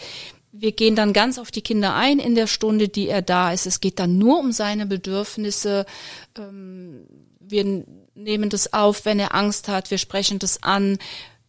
wir 0.55 0.71
gehen 0.71 0.95
dann 0.95 1.13
ganz 1.13 1.39
auf 1.39 1.49
die 1.49 1.63
Kinder 1.63 1.95
ein 1.95 2.19
in 2.19 2.35
der 2.35 2.47
Stunde, 2.47 2.87
die 2.87 3.09
er 3.09 3.23
da 3.23 3.51
ist. 3.51 3.65
Es 3.65 3.81
geht 3.81 3.99
dann 3.99 4.19
nur 4.19 4.39
um 4.39 4.51
seine 4.51 4.85
Bedürfnisse. 4.85 5.85
Ähm, 6.37 7.07
wir 7.39 7.83
nehmen 8.13 8.49
das 8.49 8.71
auf, 8.71 9.05
wenn 9.05 9.19
er 9.19 9.33
Angst 9.33 9.67
hat. 9.67 9.89
Wir 9.89 9.97
sprechen 9.97 10.37
das 10.37 10.61
an. 10.61 10.99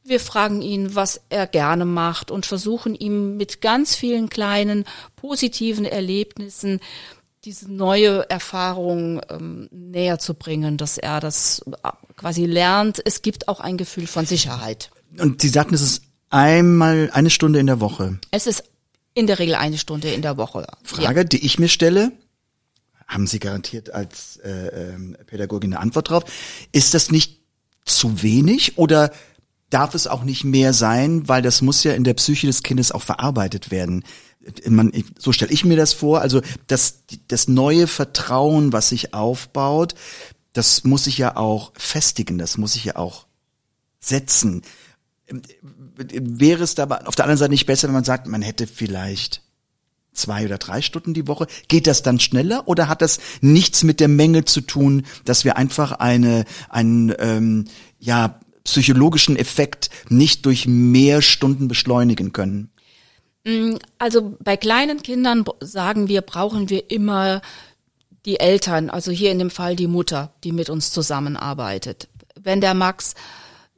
Wir 0.03 0.21
fragen 0.21 0.63
ihn, 0.63 0.95
was 0.95 1.21
er 1.29 1.47
gerne 1.47 1.85
macht 1.85 2.31
und 2.31 2.47
versuchen 2.47 2.95
ihm 2.95 3.37
mit 3.37 3.61
ganz 3.61 3.95
vielen 3.95 4.31
kleinen 4.31 4.85
positiven 5.17 5.85
Erlebnissen 5.85 6.81
diese 7.45 7.71
neue 7.71 8.29
Erfahrung 8.31 9.21
ähm, 9.29 9.69
näher 9.71 10.19
zu 10.19 10.33
bringen, 10.33 10.79
dass 10.79 10.97
er 10.97 11.21
das 11.21 11.63
äh, 11.83 11.91
quasi 12.17 12.47
lernt. 12.47 13.03
Es 13.05 13.21
gibt 13.21 13.49
auch 13.49 13.61
ein 13.61 13.77
Gefühl 13.77 14.07
von 14.07 14.25
Sicherheit. 14.25 14.91
Und 15.19 15.43
Sie 15.43 15.51
sagten, 15.51 15.75
es 15.75 15.83
ist 15.83 16.03
einmal 16.31 17.11
eine 17.13 17.29
Stunde 17.29 17.59
in 17.59 17.67
der 17.67 17.81
Woche. 17.81 18.19
Es 18.31 18.47
ist 18.47 18.65
In 19.15 19.27
der 19.27 19.39
Regel 19.39 19.55
eine 19.55 19.79
Stunde 19.79 20.11
in 20.13 20.23
der 20.23 20.37
Woche. 20.37 20.67
Frage, 20.83 21.25
die 21.25 21.45
ich 21.45 21.59
mir 21.59 21.69
stelle, 21.69 22.13
haben 23.07 23.27
Sie 23.27 23.39
garantiert 23.39 23.91
als 23.91 24.39
äh, 24.39 24.51
ähm, 24.51 25.17
Pädagogin 25.27 25.73
eine 25.73 25.81
Antwort 25.81 26.11
drauf. 26.11 26.25
Ist 26.73 26.95
das 26.95 27.11
nicht 27.11 27.41
zu 27.85 28.23
wenig 28.23 28.79
oder 28.79 29.13
darf 29.71 29.95
es 29.95 30.07
auch 30.07 30.25
nicht 30.25 30.45
mehr 30.45 30.73
sein, 30.73 31.29
weil 31.29 31.43
das 31.43 31.63
muss 31.63 31.85
ja 31.85 31.93
in 31.95 32.05
der 32.05 32.15
Psyche 32.15 32.47
des 32.47 32.63
Kindes 32.63 32.93
auch 32.93 33.03
verarbeitet 33.03 33.71
werden. 33.71 34.05
Man, 34.69 34.93
so 35.19 35.33
stelle 35.33 35.53
ich 35.53 35.65
mir 35.65 35.77
das 35.77 35.93
vor. 35.93 36.21
Also 36.21 36.43
das, 36.67 37.03
das 37.29 37.49
neue 37.49 37.87
Vertrauen, 37.87 38.73
was 38.73 38.91
sich 38.91 39.15
aufbaut, 39.15 39.95
das 40.53 40.85
muss 40.85 41.05
sich 41.05 41.19
ja 41.19 41.37
auch 41.37 41.73
festigen, 41.77 42.39
das 42.39 42.59
muss 42.59 42.75
sich 42.75 42.85
ja 42.85 42.97
auch 42.97 43.27
setzen. 44.01 44.63
Wäre 45.97 46.65
es 46.65 46.79
aber 46.79 47.07
auf 47.07 47.15
der 47.15 47.25
anderen 47.25 47.39
Seite 47.39 47.51
nicht 47.51 47.67
besser, 47.67 47.89
wenn 47.89 47.95
man 47.95 48.05
sagt, 48.05 48.27
man 48.27 48.43
hätte 48.43 48.67
vielleicht 48.67 49.43
zwei 50.13 50.45
oder 50.45 50.59
drei 50.59 50.83
Stunden 50.83 51.15
die 51.15 51.29
Woche? 51.29 51.47
Geht 51.69 51.87
das 51.87 52.03
dann 52.03 52.21
schneller 52.21 52.67
oder 52.67 52.89
hat 52.89 53.03
das 53.03 53.19
nichts 53.41 53.83
mit 53.85 54.01
der 54.01 54.09
Menge 54.09 54.45
zu 54.45 54.61
tun, 54.61 55.05
dass 55.25 55.45
wir 55.45 55.57
einfach 55.57 55.93
eine, 55.93 56.45
einen 56.69 57.15
ähm, 57.19 57.65
ja, 57.99 58.41
psychologischen 58.65 59.37
Effekt 59.37 59.91
nicht 60.09 60.47
durch 60.47 60.67
mehr 60.67 61.23
Stunden 61.23 61.69
beschleunigen 61.69 62.33
können? 62.33 62.71
Mm, 63.45 63.75
also 63.99 64.37
bei 64.41 64.57
kleinen 64.57 65.03
Kindern 65.03 65.45
sagen 65.61 66.09
wir, 66.09 66.23
brauchen 66.23 66.71
wir 66.71 66.91
immer 66.91 67.43
die 68.25 68.41
Eltern, 68.41 68.89
also 68.89 69.11
hier 69.11 69.31
in 69.31 69.39
dem 69.39 69.51
Fall 69.51 69.77
die 69.77 69.87
Mutter, 69.87 70.33
die 70.45 70.53
mit 70.53 70.71
uns 70.71 70.91
zusammenarbeitet. 70.91 72.09
Wenn 72.41 72.63
der 72.63 72.75
Max 72.75 73.15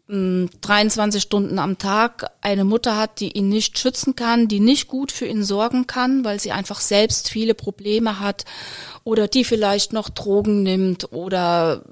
23 0.08 1.20
Stunden 1.20 1.58
am 1.58 1.78
Tag 1.78 2.30
eine 2.40 2.64
Mutter 2.64 2.96
hat, 2.96 3.18
die 3.18 3.32
ihn 3.32 3.48
nicht 3.48 3.76
schützen 3.76 4.14
kann, 4.14 4.46
die 4.46 4.60
nicht 4.60 4.86
gut 4.86 5.10
für 5.10 5.26
ihn 5.26 5.42
sorgen 5.42 5.88
kann, 5.88 6.25
weil 6.25 6.38
sie 6.38 6.52
einfach 6.52 6.80
selbst 6.80 7.28
viele 7.28 7.54
Probleme 7.54 8.20
hat 8.20 8.44
oder 9.02 9.26
die 9.26 9.44
vielleicht 9.44 9.92
noch 9.92 10.08
Drogen 10.08 10.62
nimmt 10.62 11.12
oder 11.12 11.82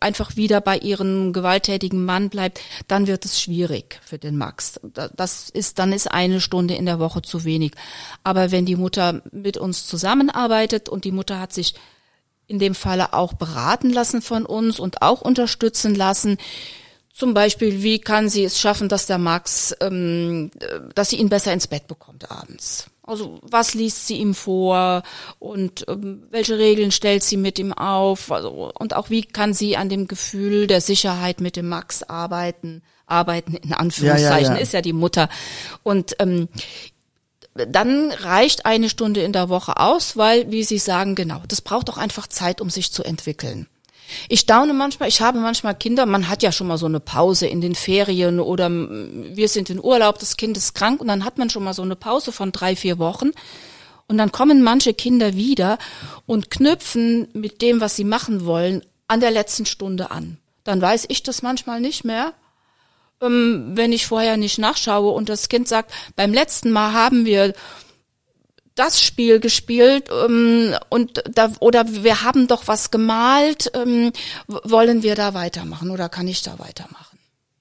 einfach 0.00 0.36
wieder 0.36 0.62
bei 0.62 0.78
ihrem 0.78 1.34
gewalttätigen 1.34 2.04
Mann 2.04 2.30
bleibt, 2.30 2.60
dann 2.88 3.06
wird 3.06 3.24
es 3.24 3.40
schwierig 3.40 4.00
für 4.02 4.18
den 4.18 4.36
Max. 4.38 4.80
Das 5.14 5.50
ist, 5.50 5.78
dann 5.78 5.92
ist 5.92 6.10
eine 6.10 6.40
Stunde 6.40 6.74
in 6.74 6.86
der 6.86 6.98
Woche 6.98 7.20
zu 7.20 7.44
wenig. 7.44 7.72
Aber 8.24 8.50
wenn 8.50 8.64
die 8.64 8.76
Mutter 8.76 9.20
mit 9.30 9.58
uns 9.58 9.86
zusammenarbeitet 9.86 10.88
und 10.88 11.04
die 11.04 11.12
Mutter 11.12 11.38
hat 11.38 11.52
sich 11.52 11.74
in 12.46 12.58
dem 12.58 12.74
Falle 12.74 13.12
auch 13.12 13.34
beraten 13.34 13.90
lassen 13.90 14.22
von 14.22 14.46
uns 14.46 14.80
und 14.80 15.02
auch 15.02 15.20
unterstützen 15.20 15.94
lassen, 15.94 16.38
zum 17.18 17.34
Beispiel, 17.34 17.82
wie 17.82 17.98
kann 17.98 18.28
sie 18.28 18.44
es 18.44 18.60
schaffen, 18.60 18.88
dass 18.88 19.06
der 19.06 19.18
Max, 19.18 19.74
ähm, 19.80 20.52
dass 20.94 21.10
sie 21.10 21.16
ihn 21.16 21.28
besser 21.28 21.52
ins 21.52 21.66
Bett 21.66 21.88
bekommt 21.88 22.30
abends? 22.30 22.86
Also 23.02 23.40
was 23.42 23.74
liest 23.74 24.06
sie 24.06 24.18
ihm 24.18 24.34
vor 24.34 25.02
und 25.40 25.84
ähm, 25.88 26.22
welche 26.30 26.58
Regeln 26.58 26.92
stellt 26.92 27.24
sie 27.24 27.36
mit 27.36 27.58
ihm 27.58 27.72
auf? 27.72 28.30
Also, 28.30 28.70
und 28.78 28.94
auch 28.94 29.10
wie 29.10 29.22
kann 29.22 29.52
sie 29.52 29.76
an 29.76 29.88
dem 29.88 30.06
Gefühl 30.06 30.68
der 30.68 30.80
Sicherheit 30.80 31.40
mit 31.40 31.56
dem 31.56 31.68
Max 31.68 32.04
arbeiten? 32.04 32.82
Arbeiten 33.06 33.54
in 33.54 33.72
Anführungszeichen 33.72 34.44
ja, 34.44 34.50
ja, 34.52 34.56
ja. 34.56 34.62
ist 34.62 34.72
ja 34.72 34.80
die 34.80 34.92
Mutter. 34.92 35.28
Und 35.82 36.14
ähm, 36.20 36.48
dann 37.54 38.12
reicht 38.12 38.64
eine 38.64 38.88
Stunde 38.88 39.22
in 39.22 39.32
der 39.32 39.48
Woche 39.48 39.78
aus, 39.78 40.16
weil, 40.16 40.52
wie 40.52 40.62
Sie 40.62 40.78
sagen, 40.78 41.16
genau, 41.16 41.42
das 41.48 41.62
braucht 41.62 41.90
auch 41.90 41.98
einfach 41.98 42.28
Zeit, 42.28 42.60
um 42.60 42.70
sich 42.70 42.92
zu 42.92 43.02
entwickeln. 43.02 43.66
Ich 44.28 44.40
staune 44.40 44.72
manchmal, 44.72 45.08
ich 45.08 45.20
habe 45.20 45.38
manchmal 45.38 45.74
Kinder, 45.74 46.06
man 46.06 46.28
hat 46.28 46.42
ja 46.42 46.52
schon 46.52 46.66
mal 46.66 46.78
so 46.78 46.86
eine 46.86 47.00
Pause 47.00 47.46
in 47.46 47.60
den 47.60 47.74
Ferien 47.74 48.40
oder 48.40 48.70
wir 48.70 49.48
sind 49.48 49.70
in 49.70 49.82
Urlaub, 49.82 50.18
das 50.18 50.36
Kind 50.36 50.56
ist 50.56 50.74
krank 50.74 51.00
und 51.00 51.08
dann 51.08 51.24
hat 51.24 51.38
man 51.38 51.50
schon 51.50 51.64
mal 51.64 51.74
so 51.74 51.82
eine 51.82 51.96
Pause 51.96 52.32
von 52.32 52.52
drei, 52.52 52.76
vier 52.76 52.98
Wochen. 52.98 53.30
Und 54.06 54.16
dann 54.16 54.32
kommen 54.32 54.62
manche 54.62 54.94
Kinder 54.94 55.34
wieder 55.34 55.78
und 56.24 56.50
knüpfen 56.50 57.28
mit 57.34 57.60
dem, 57.60 57.80
was 57.80 57.94
sie 57.94 58.04
machen 58.04 58.46
wollen, 58.46 58.82
an 59.06 59.20
der 59.20 59.30
letzten 59.30 59.66
Stunde 59.66 60.10
an. 60.10 60.38
Dann 60.64 60.80
weiß 60.80 61.06
ich 61.08 61.22
das 61.22 61.42
manchmal 61.42 61.80
nicht 61.80 62.04
mehr, 62.04 62.32
ähm, 63.20 63.72
wenn 63.74 63.92
ich 63.92 64.06
vorher 64.06 64.36
nicht 64.36 64.58
nachschaue 64.58 65.10
und 65.10 65.28
das 65.28 65.48
Kind 65.48 65.68
sagt, 65.68 65.92
beim 66.16 66.32
letzten 66.32 66.70
Mal 66.70 66.92
haben 66.92 67.24
wir 67.26 67.54
das 68.78 69.02
Spiel 69.02 69.40
gespielt 69.40 70.08
ähm, 70.10 70.74
und 70.88 71.22
da 71.32 71.52
oder 71.60 71.84
wir 71.88 72.22
haben 72.22 72.46
doch 72.46 72.68
was 72.68 72.90
gemalt, 72.90 73.70
ähm, 73.74 74.12
wollen 74.46 75.02
wir 75.02 75.14
da 75.14 75.34
weitermachen 75.34 75.90
oder 75.90 76.08
kann 76.08 76.28
ich 76.28 76.42
da 76.42 76.58
weitermachen? 76.58 77.18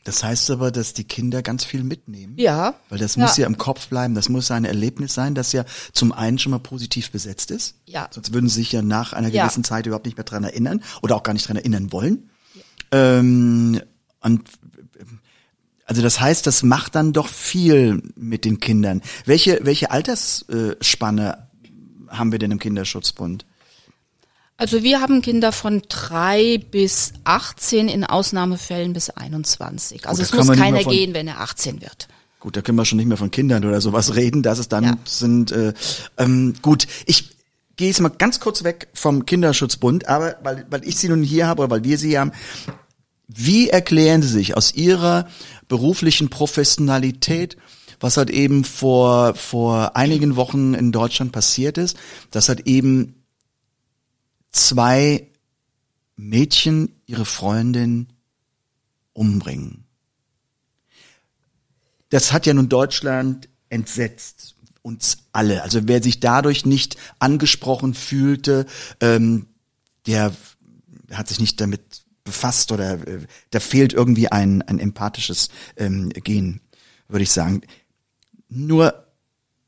Das 0.08 0.24
heißt 0.24 0.52
aber, 0.52 0.72
dass 0.72 0.94
die 0.94 1.04
Kinder 1.04 1.42
ganz 1.42 1.66
viel 1.66 1.84
mitnehmen. 1.84 2.36
Ja. 2.38 2.76
Weil 2.88 2.98
das 2.98 3.18
muss 3.18 3.36
ja. 3.36 3.42
ja 3.42 3.48
im 3.48 3.58
Kopf 3.58 3.90
bleiben, 3.90 4.16
das 4.16 4.30
muss 4.30 4.50
ein 4.52 4.64
Erlebnis 4.64 5.14
sein, 5.14 5.36
das 5.36 5.52
ja 5.52 5.66
zum 5.92 6.14
einen 6.14 6.40
schon 6.40 6.52
mal 6.52 6.60
positiv 6.60 7.12
besetzt 7.12 7.52
ist. 7.52 7.76
Ja. 7.86 8.08
Sonst 8.12 8.32
würden 8.32 8.48
sie 8.48 8.56
sich 8.56 8.72
ja 8.72 8.82
nach 8.82 9.12
einer 9.12 9.30
gewissen 9.30 9.64
ja. 9.64 9.68
Zeit 9.68 9.86
überhaupt 9.86 10.06
nicht 10.06 10.16
mehr 10.16 10.24
dran 10.24 10.46
erinnern 10.46 10.82
oder 11.02 11.18
auch 11.18 11.24
gar 11.24 11.34
nicht 11.34 11.46
dran 11.46 11.58
erinnern 11.58 11.92
wollen. 11.92 12.30
Ja. 12.54 13.20
Ähm, 13.20 13.82
und 14.22 14.44
also 15.88 16.02
das 16.02 16.20
heißt, 16.20 16.46
das 16.46 16.64
macht 16.64 16.96
dann 16.96 17.14
doch 17.14 17.30
viel 17.30 18.04
mit 18.16 18.44
den 18.44 18.60
Kindern. 18.60 19.02
Welche, 19.26 19.62
welche 19.64 19.90
Altersspanne 19.90 21.48
haben 22.10 22.32
wir 22.32 22.40
denn 22.40 22.52
im 22.52 22.60
Kinderschutzbund? 22.60 23.46
Also 24.58 24.84
wir 24.84 25.00
haben 25.00 25.22
Kinder 25.22 25.52
von 25.54 25.82
drei 25.88 26.58
bis 26.72 27.14
18, 27.24 27.88
in 27.88 28.04
Ausnahmefällen 28.04 28.92
bis 28.92 29.12
21. 29.12 30.08
Also 30.08 30.24
Gut, 30.24 30.32
es 30.32 30.48
muss 30.48 30.58
keiner 30.58 30.82
von, 30.82 30.92
gehen, 30.92 31.14
wenn 31.14 31.28
er 31.28 31.40
18 31.40 31.82
wird. 31.82 32.10
Gut, 32.42 32.58
da 32.58 32.62
können 32.62 32.78
wir 32.78 32.86
schon 32.86 32.98
nicht 32.98 33.08
mehr 33.08 33.18
von 33.18 33.32
Kindern 33.32 33.64
oder 33.64 33.80
sowas 33.80 34.16
reden. 34.16 34.44
Das 34.44 34.60
ist 34.60 34.74
dann 34.74 34.84
ja. 34.84 34.98
sind 35.06 35.54
äh, 35.54 35.74
ähm, 36.18 36.54
gut. 36.62 36.88
Ich 37.06 37.38
gehe 37.78 37.88
jetzt 37.88 38.02
mal 38.02 38.10
ganz 38.10 38.42
kurz 38.42 38.66
weg 38.66 38.90
vom 38.94 39.26
Kinderschutzbund, 39.26 40.08
aber 40.08 40.36
weil, 40.44 40.66
weil 40.70 40.86
ich 40.86 40.98
sie 40.98 41.08
nun 41.08 41.24
hier 41.24 41.48
habe 41.48 41.62
oder 41.62 41.72
weil 41.72 41.84
wir 41.86 41.98
sie 41.98 42.20
haben, 42.20 42.32
wie 43.28 43.70
erklären 43.70 44.22
Sie 44.22 44.30
sich 44.30 44.56
aus 44.56 44.74
Ihrer 44.74 45.28
beruflichen 45.68 46.30
Professionalität, 46.30 47.58
was 48.00 48.18
halt 48.18 48.30
eben 48.30 48.64
vor, 48.64 49.36
vor 49.36 49.96
einigen 49.96 50.36
Wochen 50.36 50.74
in 50.74 50.92
Deutschland 50.92 51.32
passiert 51.32 51.78
ist, 51.78 51.98
dass 52.32 52.48
halt 52.48 52.68
eben 52.68 53.16
zwei 54.52 55.28
Mädchen 56.16 56.96
ihre 57.06 57.26
Freundin 57.26 58.08
umbringen. 59.14 59.84
Das 62.10 62.32
hat 62.32 62.46
ja 62.46 62.54
nun 62.54 62.70
Deutschland 62.70 63.50
entsetzt 63.70 64.56
uns 64.82 65.18
alle. 65.34 65.64
Also 65.64 65.82
wer 65.88 66.02
sich 66.02 66.20
dadurch 66.20 66.66
nicht 66.66 66.96
angesprochen 67.20 67.94
fühlte, 67.94 68.66
ähm, 69.02 69.48
der 70.06 70.34
hat 71.12 71.28
sich 71.28 71.40
nicht 71.40 71.60
damit 71.60 72.07
befasst 72.28 72.72
oder 72.72 72.94
äh, 73.08 73.26
da 73.50 73.60
fehlt 73.60 73.94
irgendwie 73.94 74.32
ein, 74.32 74.62
ein 74.62 74.80
empathisches 74.80 75.50
ähm, 75.78 76.10
Gen, 76.10 76.62
würde 77.08 77.24
ich 77.24 77.32
sagen. 77.32 77.62
Nur 78.50 79.08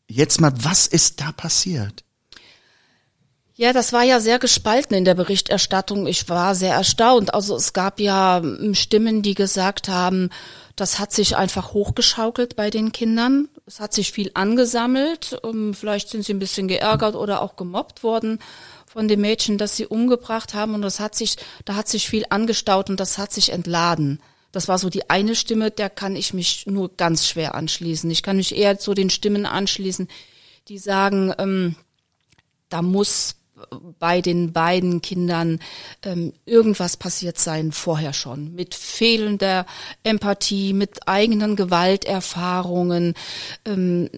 jetzt 0.08 0.40
mal, 0.40 0.54
was 0.56 0.86
ist 0.86 1.22
da 1.22 1.32
passiert? 1.32 2.04
Ja, 3.56 3.74
das 3.74 3.92
war 3.92 4.04
ja 4.04 4.22
sehr 4.22 4.40
gespalten 4.40 4.96
in 4.96 5.04
der 5.04 5.16
Berichterstattung. 5.16 6.08
Ich 6.08 6.30
war 6.30 6.56
sehr 6.56 6.76
erstaunt. 6.76 7.34
Also 7.34 7.58
es 7.58 7.74
gab 7.74 8.00
ja 8.00 8.38
ähm, 8.38 8.74
Stimmen, 8.74 9.22
die 9.22 9.34
gesagt 9.34 9.90
haben, 9.90 10.30
das 10.78 10.98
hat 10.98 11.12
sich 11.12 11.36
einfach 11.36 11.74
hochgeschaukelt 11.74 12.56
bei 12.56 12.70
den 12.70 12.94
Kindern. 12.94 13.50
Es 13.66 13.82
hat 13.82 13.94
sich 13.94 14.14
viel 14.14 14.32
angesammelt. 14.34 15.42
Ähm, 15.44 15.74
vielleicht 15.74 16.08
sind 16.08 16.24
sie 16.24 16.34
ein 16.34 16.40
bisschen 16.40 16.70
geärgert 16.70 17.16
oder 17.16 17.42
auch 17.42 17.58
gemobbt 17.58 18.02
worden 18.02 18.40
von 18.90 19.08
dem 19.08 19.22
Mädchen, 19.22 19.60
das 19.60 19.76
sie 19.76 19.86
umgebracht 19.86 20.56
haben 20.56 20.74
und 20.74 20.82
das 20.82 21.00
hat 21.00 21.14
sich, 21.14 21.36
da 21.64 21.76
hat 21.76 21.88
sich 21.88 22.10
viel 22.10 22.26
angestaut 22.32 22.90
und 22.90 23.00
das 23.00 23.20
hat 23.20 23.32
sich 23.32 23.52
entladen. 23.52 24.20
Das 24.52 24.68
war 24.68 24.80
so 24.80 24.90
die 24.90 25.12
eine 25.12 25.36
Stimme, 25.36 25.70
der 25.70 25.92
kann 25.92 26.16
ich 26.16 26.34
mich 26.34 26.66
nur 26.66 26.90
ganz 26.98 27.28
schwer 27.28 27.54
anschließen. 27.54 28.10
Ich 28.10 28.24
kann 28.24 28.38
mich 28.38 28.56
eher 28.56 28.80
zu 28.80 28.96
den 28.96 29.12
Stimmen 29.12 29.46
anschließen, 29.46 30.08
die 30.70 30.80
sagen, 30.80 31.32
ähm, 31.38 31.76
da 32.70 32.82
muss 32.82 33.36
bei 34.00 34.22
den 34.22 34.54
beiden 34.54 35.04
Kindern 35.04 35.60
ähm, 36.02 36.34
irgendwas 36.46 36.98
passiert 36.98 37.38
sein 37.38 37.72
vorher 37.72 38.14
schon 38.14 38.56
mit 38.56 38.74
fehlender 38.74 39.68
Empathie, 40.02 40.74
mit 40.74 41.08
eigenen 41.08 41.56
Gewalterfahrungen, 41.56 43.14
ähm, 43.66 44.10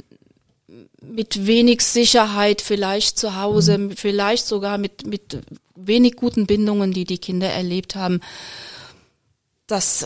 mit 1.02 1.48
wenig 1.48 1.82
Sicherheit 1.82 2.62
vielleicht 2.62 3.18
zu 3.18 3.36
Hause, 3.36 3.78
mhm. 3.78 3.92
vielleicht 3.96 4.46
sogar 4.46 4.78
mit, 4.78 5.06
mit 5.06 5.40
wenig 5.76 6.16
guten 6.16 6.46
Bindungen, 6.46 6.94
die 6.94 7.06
die 7.06 7.18
Kinder 7.18 7.50
erlebt 7.50 7.96
haben. 7.96 8.22
Das, 9.68 10.06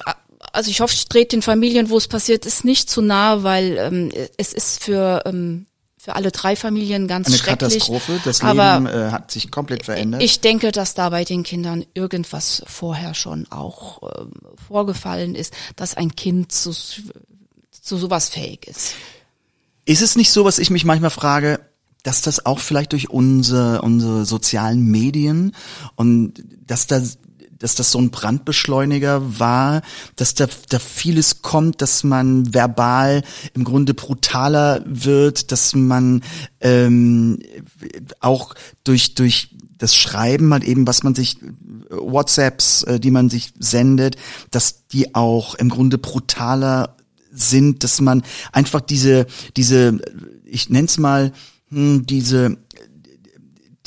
also 0.54 0.72
ich 0.72 0.80
hoffe, 0.80 0.94
ich 0.94 1.08
trete 1.08 1.36
den 1.36 1.42
Familien, 1.42 1.90
wo 1.90 1.98
es 1.98 2.08
passiert 2.08 2.46
ist, 2.46 2.64
nicht 2.64 2.90
zu 2.90 3.02
nahe, 3.02 3.44
weil 3.44 3.78
ähm, 3.78 4.12
es 4.38 4.54
ist 4.54 4.84
für 4.84 5.24
ähm, 5.26 5.66
für 6.06 6.16
alle 6.16 6.32
drei 6.32 6.56
Familien 6.56 7.08
ganz 7.08 7.28
Eine 7.28 7.38
schrecklich. 7.38 7.80
Katastrophe. 7.80 8.22
Das 8.24 8.44
Leben 8.44 8.86
äh, 8.86 9.10
hat 9.12 9.32
sich 9.32 9.50
komplett 9.50 9.86
verändert. 9.86 10.22
Ich 10.22 10.40
denke, 10.40 10.72
dass 10.72 10.94
da 10.94 11.10
bei 11.10 11.24
den 11.24 11.42
Kindern 11.42 11.84
irgendwas 11.96 12.62
vorher 12.68 13.16
schon 13.16 13.48
auch 13.50 14.04
ähm, 14.04 14.32
vorgefallen 14.68 15.34
ist, 15.34 15.52
dass 15.76 15.98
ein 15.98 16.16
Kind 16.16 16.52
zu, 16.52 16.74
zu 16.74 17.98
sowas 17.98 18.30
fähig 18.30 18.68
ist. 18.68 18.94
Ist 19.86 20.02
es 20.02 20.16
nicht 20.16 20.32
so, 20.32 20.46
was 20.46 20.60
ich 20.60 20.70
mich 20.70 20.84
manchmal 20.84 21.12
frage, 21.12 21.60
dass 22.04 22.22
das 22.22 22.46
auch 22.46 22.60
vielleicht 22.60 22.92
durch 22.92 23.10
unsere, 23.10 23.82
unsere 23.82 24.26
sozialen 24.26 24.84
Medien 24.86 25.54
und 25.96 26.44
dass 26.66 26.88
da 26.88 27.02
dass 27.58 27.74
das 27.74 27.92
so 27.92 28.00
ein 28.00 28.12
Brandbeschleuniger 28.12 29.40
war, 29.40 29.82
dass 30.18 30.34
da, 30.34 30.48
da 30.70 30.78
vieles 30.78 31.42
kommt, 31.42 31.82
dass 31.82 32.04
man 32.04 32.54
verbal 32.54 33.24
im 33.54 33.64
Grunde 33.64 33.94
brutaler 33.94 34.84
wird, 34.86 35.54
dass 35.54 35.74
man 35.74 36.22
ähm, 36.60 37.40
auch 38.20 38.56
durch 38.84 39.16
durch 39.16 39.56
das 39.78 39.96
Schreiben 39.96 40.52
halt 40.54 40.64
eben, 40.64 40.86
was 40.86 41.04
man 41.04 41.16
sich 41.16 41.38
WhatsApps, 41.90 42.84
äh, 42.84 43.00
die 43.00 43.12
man 43.12 43.30
sich 43.30 43.54
sendet, 43.58 44.18
dass 44.52 44.88
die 44.88 45.16
auch 45.16 45.56
im 45.56 45.70
Grunde 45.70 45.98
brutaler 45.98 46.95
sind, 47.36 47.84
dass 47.84 48.02
man 48.02 48.24
einfach 48.52 48.82
diese 48.82 49.28
diese 49.58 50.00
ich 50.46 50.70
nenn's 50.70 50.98
mal 50.98 51.32
hm, 51.70 52.06
diese 52.06 52.58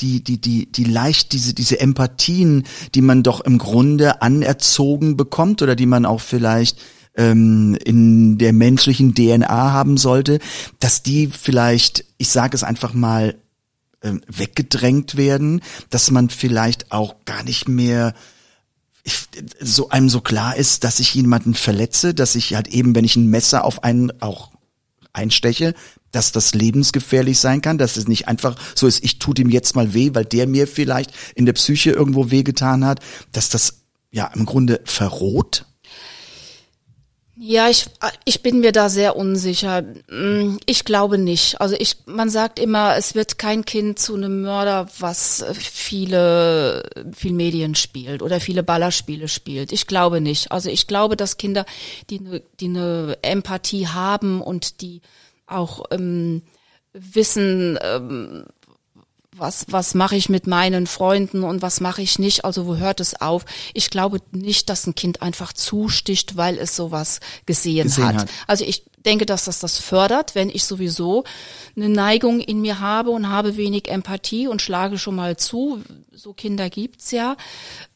die, 0.01 0.23
die, 0.23 0.39
die, 0.39 0.71
die 0.71 0.83
leicht 0.85 1.33
diese, 1.33 1.53
diese 1.53 1.79
Empathien, 1.79 2.63
die 2.95 3.01
man 3.01 3.21
doch 3.21 3.41
im 3.41 3.57
Grunde 3.57 4.21
anerzogen 4.21 5.17
bekommt 5.17 5.61
oder 5.61 5.75
die 5.75 5.85
man 5.85 6.05
auch 6.05 6.21
vielleicht 6.21 6.79
ähm, 7.15 7.77
in 7.83 8.37
der 8.37 8.53
menschlichen 8.53 9.13
DNA 9.13 9.47
haben 9.49 9.97
sollte, 9.97 10.39
dass 10.79 11.03
die 11.03 11.27
vielleicht, 11.27 12.05
ich 12.17 12.29
sage 12.29 12.55
es 12.55 12.63
einfach 12.63 12.93
mal, 12.93 13.35
ähm, 14.01 14.21
weggedrängt 14.27 15.17
werden, 15.17 15.61
dass 15.89 16.11
man 16.11 16.29
vielleicht 16.29 16.91
auch 16.91 17.15
gar 17.25 17.43
nicht 17.43 17.67
mehr 17.67 18.13
so 19.59 19.89
einem 19.89 20.09
so 20.09 20.21
klar 20.21 20.55
ist, 20.55 20.83
dass 20.83 20.99
ich 20.99 21.13
jemanden 21.13 21.53
verletze, 21.53 22.13
dass 22.13 22.35
ich 22.35 22.55
halt 22.55 22.67
eben, 22.67 22.95
wenn 22.95 23.05
ich 23.05 23.15
ein 23.15 23.27
Messer 23.27 23.63
auf 23.63 23.83
einen 23.83 24.21
auch 24.21 24.51
einsteche, 25.13 25.73
dass 26.11 26.31
das 26.31 26.53
lebensgefährlich 26.53 27.39
sein 27.39 27.61
kann, 27.61 27.77
dass 27.77 27.97
es 27.97 28.07
nicht 28.07 28.27
einfach 28.27 28.55
so 28.75 28.87
ist, 28.87 29.03
ich 29.03 29.19
tue 29.19 29.33
dem 29.33 29.49
jetzt 29.49 29.75
mal 29.75 29.93
weh, 29.93 30.11
weil 30.13 30.25
der 30.25 30.47
mir 30.47 30.67
vielleicht 30.67 31.11
in 31.35 31.45
der 31.45 31.53
Psyche 31.53 31.91
irgendwo 31.91 32.31
wehgetan 32.31 32.85
hat, 32.85 32.99
dass 33.31 33.49
das 33.49 33.81
ja 34.11 34.27
im 34.33 34.45
Grunde 34.45 34.81
verroht? 34.85 35.65
Ja, 37.41 37.69
ich, 37.69 37.85
ich 38.25 38.43
bin 38.43 38.59
mir 38.59 38.73
da 38.73 38.89
sehr 38.89 39.15
unsicher. 39.15 39.83
Mm, 40.09 40.57
ich 40.65 40.83
glaube 40.83 41.17
nicht. 41.17 41.61
Also 41.61 41.73
ich, 41.79 41.95
man 42.05 42.29
sagt 42.29 42.59
immer, 42.59 42.97
es 42.97 43.15
wird 43.15 43.37
kein 43.37 43.63
Kind 43.63 43.97
zu 43.97 44.15
einem 44.15 44.41
Mörder, 44.41 44.89
was 44.99 45.45
viele, 45.57 46.83
viel 47.13 47.31
Medien 47.31 47.75
spielt 47.75 48.21
oder 48.23 48.41
viele 48.41 48.61
Ballerspiele 48.61 49.29
spielt. 49.29 49.71
Ich 49.71 49.87
glaube 49.87 50.19
nicht. 50.19 50.51
Also 50.51 50.69
ich 50.69 50.85
glaube, 50.85 51.15
dass 51.15 51.37
Kinder, 51.37 51.65
die 52.09 52.19
eine, 52.19 52.41
die 52.59 52.65
eine 52.65 53.17
Empathie 53.21 53.87
haben 53.87 54.41
und 54.41 54.81
die 54.81 55.01
auch 55.47 55.85
ähm, 55.91 56.41
wissen, 56.91 57.79
ähm, 57.81 58.47
was, 59.39 59.65
was 59.69 59.93
mache 59.93 60.15
ich 60.15 60.29
mit 60.29 60.47
meinen 60.47 60.87
Freunden 60.87 61.43
und 61.43 61.61
was 61.61 61.81
mache 61.81 62.01
ich 62.01 62.19
nicht, 62.19 62.45
also 62.45 62.67
wo 62.67 62.75
hört 62.75 62.99
es 62.99 63.19
auf? 63.19 63.45
Ich 63.73 63.89
glaube 63.89 64.19
nicht, 64.31 64.69
dass 64.69 64.87
ein 64.87 64.95
Kind 64.95 65.21
einfach 65.21 65.53
zusticht, 65.53 66.37
weil 66.37 66.57
es 66.57 66.75
sowas 66.75 67.19
gesehen, 67.45 67.83
gesehen 67.83 68.05
hat. 68.05 68.15
hat. 68.21 68.29
Also 68.47 68.65
ich 68.65 68.83
denke, 69.05 69.25
dass 69.25 69.45
das 69.45 69.59
das 69.59 69.77
fördert, 69.77 70.35
wenn 70.35 70.49
ich 70.49 70.63
sowieso 70.65 71.23
eine 71.75 71.89
Neigung 71.89 72.39
in 72.39 72.61
mir 72.61 72.79
habe 72.79 73.11
und 73.11 73.29
habe 73.29 73.57
wenig 73.57 73.89
Empathie 73.89 74.47
und 74.47 74.61
schlage 74.61 74.97
schon 74.97 75.15
mal 75.15 75.37
zu, 75.37 75.81
so 76.11 76.33
Kinder 76.33 76.69
gibt's 76.69 77.11
ja, 77.11 77.37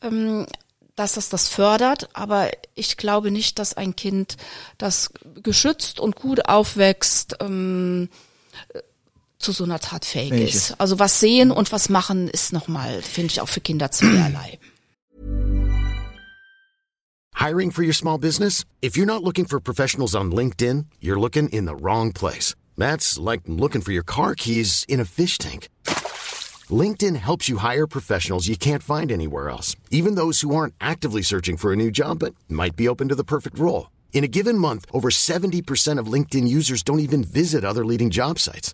ähm, 0.01 0.45
dass 0.95 1.13
das 1.13 1.29
das 1.29 1.47
fördert, 1.49 2.09
aber 2.13 2.51
ich 2.75 2.97
glaube 2.97 3.31
nicht, 3.31 3.57
dass 3.57 3.75
ein 3.75 3.95
Kind, 3.95 4.37
das 4.77 5.11
geschützt 5.41 5.99
und 5.99 6.15
gut 6.15 6.47
aufwächst, 6.47 7.37
ähm, 7.41 8.09
zu 9.43 9.51
so 9.51 9.63
einer 9.63 9.79
Tat 9.79 10.05
fähig 10.05 10.31
ist. 10.31 10.79
Also 10.79 10.99
was 10.99 11.19
sehen 11.19 11.51
und 11.51 11.71
was 11.71 11.89
machen 11.89 12.27
ist 12.27 12.53
nochmal, 12.53 13.01
finde 13.01 13.31
ich 13.31 13.41
auch 13.41 13.49
für 13.49 13.61
Kinder 13.61 13.91
zweierlei. 13.91 14.59
Hiring 17.35 17.71
for 17.71 17.83
your 17.83 17.93
small 17.93 18.17
business? 18.17 18.63
If 18.81 18.95
you're 18.95 19.05
not 19.05 19.21
looking 19.21 19.45
for 19.45 19.59
professionals 19.59 20.15
on 20.15 20.31
LinkedIn, 20.31 20.85
you're 21.01 21.19
looking 21.19 21.49
in 21.49 21.65
the 21.65 21.75
wrong 21.75 22.13
place. 22.13 22.55
That's 22.77 23.19
like 23.19 23.41
looking 23.47 23.81
for 23.81 23.91
your 23.91 24.05
car 24.05 24.33
keys 24.33 24.85
in 24.87 25.01
a 25.01 25.05
fish 25.05 25.37
tank. 25.37 25.67
LinkedIn 26.69 27.17
helps 27.17 27.49
you 27.49 27.57
hire 27.57 27.85
professionals 27.85 28.47
you 28.47 28.55
can't 28.55 28.81
find 28.81 29.11
anywhere 29.11 29.49
else, 29.49 29.75
even 29.91 30.15
those 30.15 30.39
who 30.39 30.55
aren't 30.55 30.73
actively 30.79 31.21
searching 31.21 31.57
for 31.57 31.73
a 31.73 31.75
new 31.75 31.91
job 31.91 32.19
but 32.19 32.33
might 32.47 32.77
be 32.77 32.87
open 32.87 33.09
to 33.09 33.15
the 33.15 33.25
perfect 33.25 33.59
role. 33.59 33.91
In 34.13 34.23
a 34.23 34.27
given 34.27 34.57
month, 34.57 34.85
over 34.93 35.09
70% 35.09 35.99
of 35.99 36.07
LinkedIn 36.07 36.47
users 36.47 36.83
don't 36.83 37.01
even 37.01 37.23
visit 37.25 37.65
other 37.65 37.83
leading 37.83 38.09
job 38.09 38.39
sites. 38.39 38.73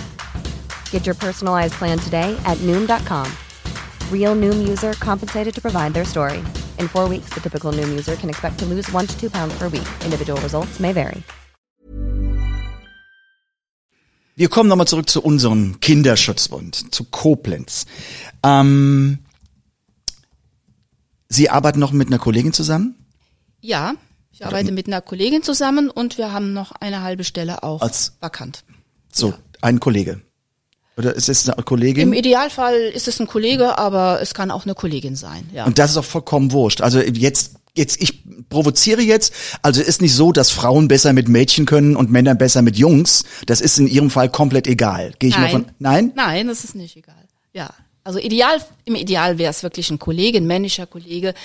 Get 0.91 1.05
your 1.05 1.15
personalized 1.15 1.73
plan 1.73 1.99
today 1.99 2.37
at 2.45 2.57
Noom.com. 2.59 3.27
Real 4.09 4.35
Noom 4.35 4.69
user 4.69 4.93
compensated 4.93 5.53
to 5.53 5.61
provide 5.61 5.93
their 5.93 6.05
story. 6.05 6.37
In 6.79 6.87
four 6.87 7.09
weeks, 7.09 7.33
the 7.33 7.41
typical 7.41 7.73
Noom 7.73 7.89
user 7.89 8.15
can 8.15 8.29
expect 8.29 8.59
to 8.59 8.65
lose 8.65 8.89
one 8.93 9.07
to 9.07 9.19
two 9.19 9.29
pounds 9.29 9.53
per 9.57 9.67
week. 9.67 9.87
Individual 10.05 10.39
results 10.41 10.79
may 10.79 10.93
vary. 10.93 11.23
Wir 14.35 14.49
kommen 14.49 14.69
nochmal 14.69 14.87
zurück 14.87 15.09
zu 15.09 15.21
unserem 15.21 15.79
Kinderschutzbund, 15.81 16.93
zu 16.95 17.03
Koblenz. 17.03 17.85
Ähm, 18.43 19.19
Sie 21.29 21.49
arbeiten 21.49 21.79
noch 21.79 21.91
mit 21.91 22.07
einer 22.07 22.17
Kollegin 22.17 22.51
zusammen? 22.51 22.95
Ja, 23.61 23.93
ich 24.31 24.45
arbeite 24.45 24.71
mit 24.71 24.87
einer 24.87 25.01
Kollegin 25.01 25.43
zusammen 25.43 25.89
und 25.89 26.17
wir 26.17 26.33
haben 26.33 26.53
noch 26.53 26.71
eine 26.71 27.03
halbe 27.03 27.23
Stelle 27.23 27.63
auch 27.63 27.81
Als, 27.81 28.13
vakant. 28.19 28.63
So, 29.11 29.29
ja. 29.29 29.37
ein 29.61 29.79
Kollege. 29.79 30.21
Oder 31.01 31.15
ist 31.15 31.29
es 31.29 31.49
eine 31.49 31.63
Kollegin? 31.63 32.09
Im 32.09 32.13
Idealfall 32.13 32.75
ist 32.75 33.07
es 33.07 33.19
ein 33.19 33.25
Kollege, 33.25 33.77
aber 33.79 34.21
es 34.21 34.35
kann 34.35 34.51
auch 34.51 34.65
eine 34.65 34.75
Kollegin 34.75 35.15
sein. 35.15 35.49
Ja. 35.51 35.65
Und 35.65 35.79
das 35.79 35.91
ist 35.91 35.97
auch 35.97 36.05
vollkommen 36.05 36.51
wurscht. 36.51 36.81
Also 36.81 36.99
jetzt, 36.99 37.55
jetzt 37.75 37.99
ich 38.01 38.23
provoziere 38.49 39.01
jetzt. 39.01 39.33
Also 39.63 39.81
ist 39.81 40.01
nicht 40.01 40.13
so, 40.13 40.31
dass 40.31 40.51
Frauen 40.51 40.87
besser 40.87 41.13
mit 41.13 41.27
Mädchen 41.27 41.65
können 41.65 41.95
und 41.95 42.11
Männer 42.11 42.35
besser 42.35 42.61
mit 42.61 42.77
Jungs. 42.77 43.23
Das 43.47 43.61
ist 43.61 43.79
in 43.79 43.87
ihrem 43.87 44.11
Fall 44.11 44.29
komplett 44.29 44.67
egal. 44.67 45.13
Gehe 45.17 45.29
ich 45.29 45.35
Nein. 45.35 45.43
mal 45.43 45.49
von? 45.49 45.65
Nein. 45.79 46.11
Nein, 46.15 46.47
das 46.47 46.63
ist 46.63 46.75
nicht 46.75 46.95
egal. 46.95 47.15
Ja. 47.53 47.71
Also 48.03 48.17
ideal, 48.17 48.59
im 48.85 48.95
Ideal 48.95 49.37
wäre 49.37 49.51
es 49.51 49.61
wirklich 49.61 49.91
ein 49.91 49.99
Kollege, 49.99 50.39
ein 50.39 50.47
männlicher 50.47 50.87
Kollege, 50.87 51.35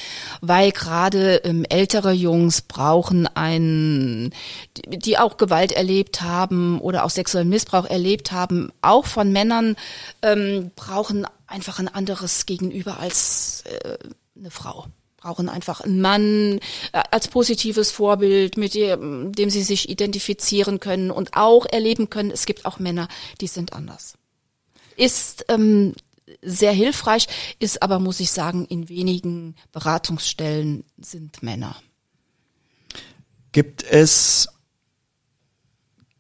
weil 0.41 0.73
gerade 0.73 1.43
ähm, 1.45 1.67
ältere 1.69 2.13
Jungs 2.13 2.63
brauchen 2.63 3.27
einen, 3.27 4.33
die, 4.77 4.99
die 4.99 5.19
auch 5.19 5.37
Gewalt 5.37 5.73
erlebt 5.73 6.23
haben 6.23 6.81
oder 6.81 7.05
auch 7.05 7.11
sexuellen 7.11 7.51
Missbrauch 7.51 7.85
erlebt 7.85 8.33
haben, 8.33 8.73
auch 8.81 9.05
von 9.05 9.33
Männern, 9.33 9.77
ähm, 10.23 10.71
brauchen 10.77 11.27
einfach 11.47 11.79
ein 11.79 11.89
anderes 11.89 12.47
Gegenüber 12.47 12.99
als 13.01 13.65
äh, 13.67 13.99
eine 14.39 14.51
Frau. 14.51 14.87
Brauchen 15.19 15.51
einfach 15.51 15.83
einen 15.83 16.01
Mann 16.01 16.61
äh, 16.93 17.03
als 17.11 17.29
positives 17.29 17.91
Vorbild, 17.91 18.57
mit 18.57 18.75
dem, 18.75 19.33
dem 19.33 19.51
sie 19.51 19.63
sich 19.63 19.91
identifizieren 19.91 20.81
können 20.81 21.11
und 21.11 21.35
auch 21.35 21.67
erleben 21.67 22.09
können, 22.09 22.31
es 22.31 22.47
gibt 22.47 22.65
auch 22.65 22.79
Männer, 22.79 23.09
die 23.43 23.47
sind 23.47 23.75
anders. 23.75 24.15
Ist 24.97 25.45
ähm, 25.49 25.93
sehr 26.43 26.73
hilfreich, 26.73 27.29
ist 27.59 27.83
aber, 27.83 27.99
muss 27.99 28.21
ich 28.21 28.31
sagen, 28.31 28.65
in 28.65 28.89
wenigen 28.89 29.55
Beratungsstellen 29.73 30.85
sind 30.99 31.43
Männer. 31.43 31.77
Gibt 33.53 33.85
es 33.85 34.49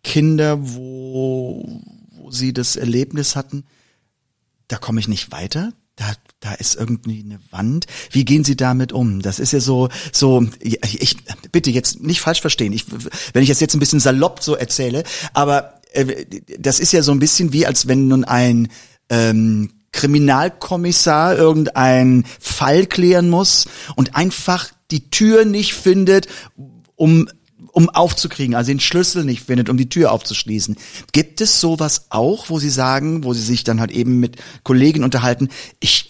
Kinder, 0.03 0.59
wo, 0.61 1.83
wo 2.13 2.31
sie 2.31 2.53
das 2.53 2.77
Erlebnis 2.77 3.37
hatten, 3.37 3.65
da 4.69 4.79
komme 4.79 5.01
ich 5.01 5.09
nicht 5.09 5.33
weiter? 5.33 5.73
Da, 5.97 6.13
da 6.41 6.53
ist 6.55 6.77
irgendwie 6.77 7.21
eine 7.21 7.41
Wand. 7.51 7.87
Wie 8.11 8.25
gehen 8.25 8.45
Sie 8.45 8.57
damit 8.57 8.93
um? 8.93 9.23
Das 9.23 9.39
ist 9.39 9.53
ja 9.53 9.61
so, 9.61 9.89
so, 10.13 10.47
ich, 10.61 11.17
bitte 11.53 11.71
jetzt 11.71 12.03
nicht 12.03 12.21
falsch 12.21 12.43
verstehen. 12.43 12.73
Ich, 12.75 12.85
wenn 13.33 13.43
ich 13.43 13.49
das 13.49 13.61
jetzt 13.61 13.75
ein 13.75 13.81
bisschen 13.81 14.01
salopp 14.01 14.43
so 14.43 14.55
erzähle, 14.55 15.05
aber 15.33 15.81
äh, 15.93 16.27
das 16.59 16.81
ist 16.81 16.93
ja 16.93 17.03
so 17.03 17.13
ein 17.13 17.19
bisschen 17.19 17.53
wie, 17.55 17.67
als 17.67 17.89
wenn 17.89 18.09
nun 18.09 18.25
ein 18.25 18.69
ähm, 19.09 19.73
Kriminalkommissar 19.97 21.37
irgendeinen 21.37 22.25
Fall 22.39 22.85
klären 22.85 23.31
muss 23.31 23.67
und 23.97 24.15
einfach 24.15 24.71
die 24.91 25.11
Tür 25.11 25.47
nicht 25.47 25.73
findet, 25.73 26.29
um 26.95 27.29
um 27.73 27.91
aufzukriegen, 27.91 28.55
also 28.55 28.71
den 28.71 28.81
Schlüssel 28.81 29.25
nicht 29.25 29.43
findet, 29.43 29.69
um 29.69 29.77
die 29.77 29.91
Tür 29.91 30.11
aufzuschließen. 30.13 30.77
Gibt 31.13 31.43
es 31.43 31.61
sowas 31.61 32.07
auch, 32.09 32.49
wo 32.49 32.59
Sie 32.59 32.71
sagen, 32.71 33.23
wo 33.23 33.35
Sie 33.35 33.43
sich 33.43 33.65
dann 33.65 33.81
halt 33.81 33.91
eben 33.91 34.19
mit 34.19 34.37
Kollegen 34.63 35.05
unterhalten, 35.05 35.51
ich 35.79 36.09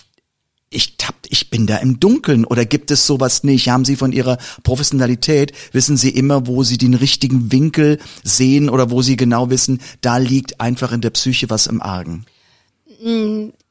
ich 0.70 0.96
tapp, 0.96 1.14
ich 1.29 1.49
bin 1.51 1.66
da 1.66 1.77
im 1.77 2.01
Dunkeln 2.01 2.44
oder 2.44 2.64
gibt 2.64 2.90
es 2.90 3.07
sowas 3.07 3.44
nicht? 3.44 3.68
Haben 3.68 3.85
Sie 3.85 3.96
von 3.96 4.12
Ihrer 4.12 4.38
Professionalität, 4.62 5.53
wissen 5.72 5.96
Sie 5.96 6.11
immer, 6.11 6.46
wo 6.46 6.64
Sie 6.64 6.79
den 6.79 6.94
richtigen 6.94 7.53
Winkel 7.53 7.99
sehen 8.25 8.68
oder 8.68 8.90
wo 8.90 9.03
Sie 9.03 9.16
genau 9.16 9.49
wissen, 9.51 9.81
da 10.01 10.18
liegt 10.18 10.61
einfach 10.61 10.92
in 10.92 11.01
der 11.01 11.11
Psyche 11.11 11.51
was 11.51 11.66
im 11.66 11.81
Argen? 11.81 12.27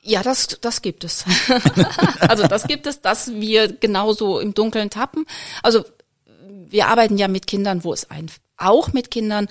Ja, 0.08 0.22
das, 0.22 0.48
das 0.62 0.84
gibt 0.84 1.04
es. 1.04 1.26
also 2.20 2.46
das 2.46 2.68
gibt 2.68 2.86
es, 2.86 3.02
dass 3.02 3.32
wir 3.34 3.74
genauso 3.74 4.40
im 4.40 4.54
Dunkeln 4.54 4.92
tappen. 4.92 5.26
Also 5.64 5.84
wir 6.48 6.88
arbeiten 6.88 7.18
ja 7.18 7.28
mit 7.28 7.48
Kindern, 7.48 7.84
wo 7.84 7.92
es 7.92 8.12
ein, 8.12 8.30
auch 8.56 8.94
mit 8.94 9.10
Kindern, 9.10 9.48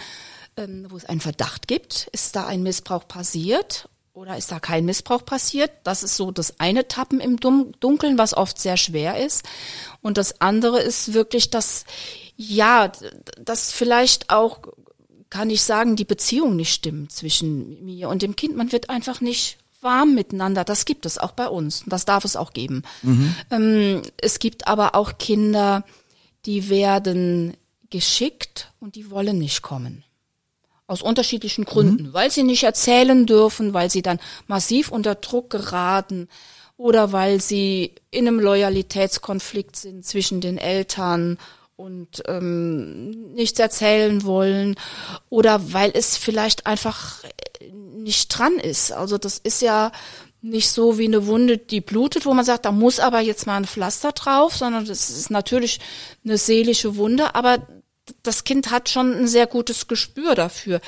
ähm, 0.56 0.86
wo 0.88 0.96
es 0.96 1.06
einen 1.06 1.20
Verdacht 1.20 1.66
gibt, 1.66 2.08
ist 2.12 2.36
da 2.36 2.46
ein 2.46 2.62
Missbrauch 2.62 3.08
passiert 3.08 3.88
oder 4.12 4.36
ist 4.36 4.52
da 4.52 4.60
kein 4.60 4.84
Missbrauch 4.84 5.24
passiert? 5.24 5.72
Das 5.82 6.04
ist 6.04 6.16
so 6.16 6.30
das 6.30 6.60
eine 6.60 6.86
Tappen 6.86 7.18
im 7.18 7.40
Dunkeln, 7.40 8.16
was 8.16 8.32
oft 8.36 8.56
sehr 8.60 8.76
schwer 8.76 9.18
ist. 9.18 9.44
Und 10.02 10.18
das 10.18 10.40
andere 10.40 10.80
ist 10.80 11.14
wirklich, 11.14 11.50
dass, 11.50 11.84
ja, 12.36 12.92
dass 13.40 13.72
vielleicht 13.72 14.30
auch, 14.30 14.60
kann 15.30 15.50
ich 15.50 15.62
sagen, 15.62 15.96
die 15.96 16.04
Beziehung 16.04 16.54
nicht 16.54 16.72
stimmt 16.72 17.10
zwischen 17.10 17.84
mir 17.84 18.08
und 18.08 18.22
dem 18.22 18.36
Kind. 18.36 18.56
Man 18.56 18.70
wird 18.70 18.88
einfach 18.88 19.20
nicht 19.20 19.58
warm 19.84 20.14
miteinander. 20.14 20.64
Das 20.64 20.84
gibt 20.84 21.06
es 21.06 21.18
auch 21.18 21.32
bei 21.32 21.46
uns. 21.46 21.84
Das 21.86 22.04
darf 22.04 22.24
es 22.24 22.34
auch 22.34 22.52
geben. 22.52 22.82
Mhm. 23.02 23.34
Ähm, 23.50 24.02
es 24.16 24.38
gibt 24.38 24.66
aber 24.66 24.94
auch 24.94 25.18
Kinder, 25.18 25.84
die 26.46 26.68
werden 26.68 27.56
geschickt 27.90 28.72
und 28.80 28.96
die 28.96 29.10
wollen 29.10 29.38
nicht 29.38 29.62
kommen. 29.62 30.02
Aus 30.86 31.00
unterschiedlichen 31.00 31.64
Gründen, 31.64 32.08
mhm. 32.08 32.12
weil 32.12 32.30
sie 32.30 32.42
nicht 32.42 32.64
erzählen 32.64 33.26
dürfen, 33.26 33.72
weil 33.72 33.90
sie 33.90 34.02
dann 34.02 34.18
massiv 34.46 34.90
unter 34.90 35.14
Druck 35.14 35.50
geraten 35.50 36.28
oder 36.76 37.12
weil 37.12 37.40
sie 37.40 37.94
in 38.10 38.26
einem 38.26 38.40
Loyalitätskonflikt 38.40 39.76
sind 39.76 40.04
zwischen 40.04 40.40
den 40.40 40.58
Eltern 40.58 41.38
und 41.76 42.22
ähm, 42.26 43.32
nichts 43.34 43.58
erzählen 43.58 44.24
wollen 44.24 44.76
oder 45.30 45.72
weil 45.72 45.90
es 45.94 46.16
vielleicht 46.16 46.66
einfach 46.66 47.24
nicht 48.04 48.28
dran 48.28 48.54
ist. 48.58 48.92
Also 48.92 49.18
das 49.18 49.38
ist 49.38 49.60
ja 49.60 49.90
nicht 50.44 50.70
so 50.70 50.98
wie 50.98 51.06
eine 51.06 51.26
Wunde, 51.26 51.56
die 51.58 51.80
blutet, 51.80 52.26
wo 52.26 52.34
man 52.34 52.44
sagt, 52.44 52.66
da 52.66 52.72
muss 52.72 53.00
aber 53.00 53.20
jetzt 53.20 53.46
mal 53.46 53.56
ein 53.56 53.64
Pflaster 53.64 54.12
drauf, 54.12 54.54
sondern 54.54 54.84
das 54.84 55.10
ist 55.10 55.30
natürlich 55.30 55.80
eine 56.22 56.36
seelische 56.36 56.96
Wunde, 56.96 57.34
aber 57.34 57.66
das 58.22 58.44
Kind 58.44 58.70
hat 58.70 58.90
schon 58.90 59.14
ein 59.14 59.26
sehr 59.26 59.46
gutes 59.46 59.88
Gespür 59.88 60.34
dafür. 60.34 60.82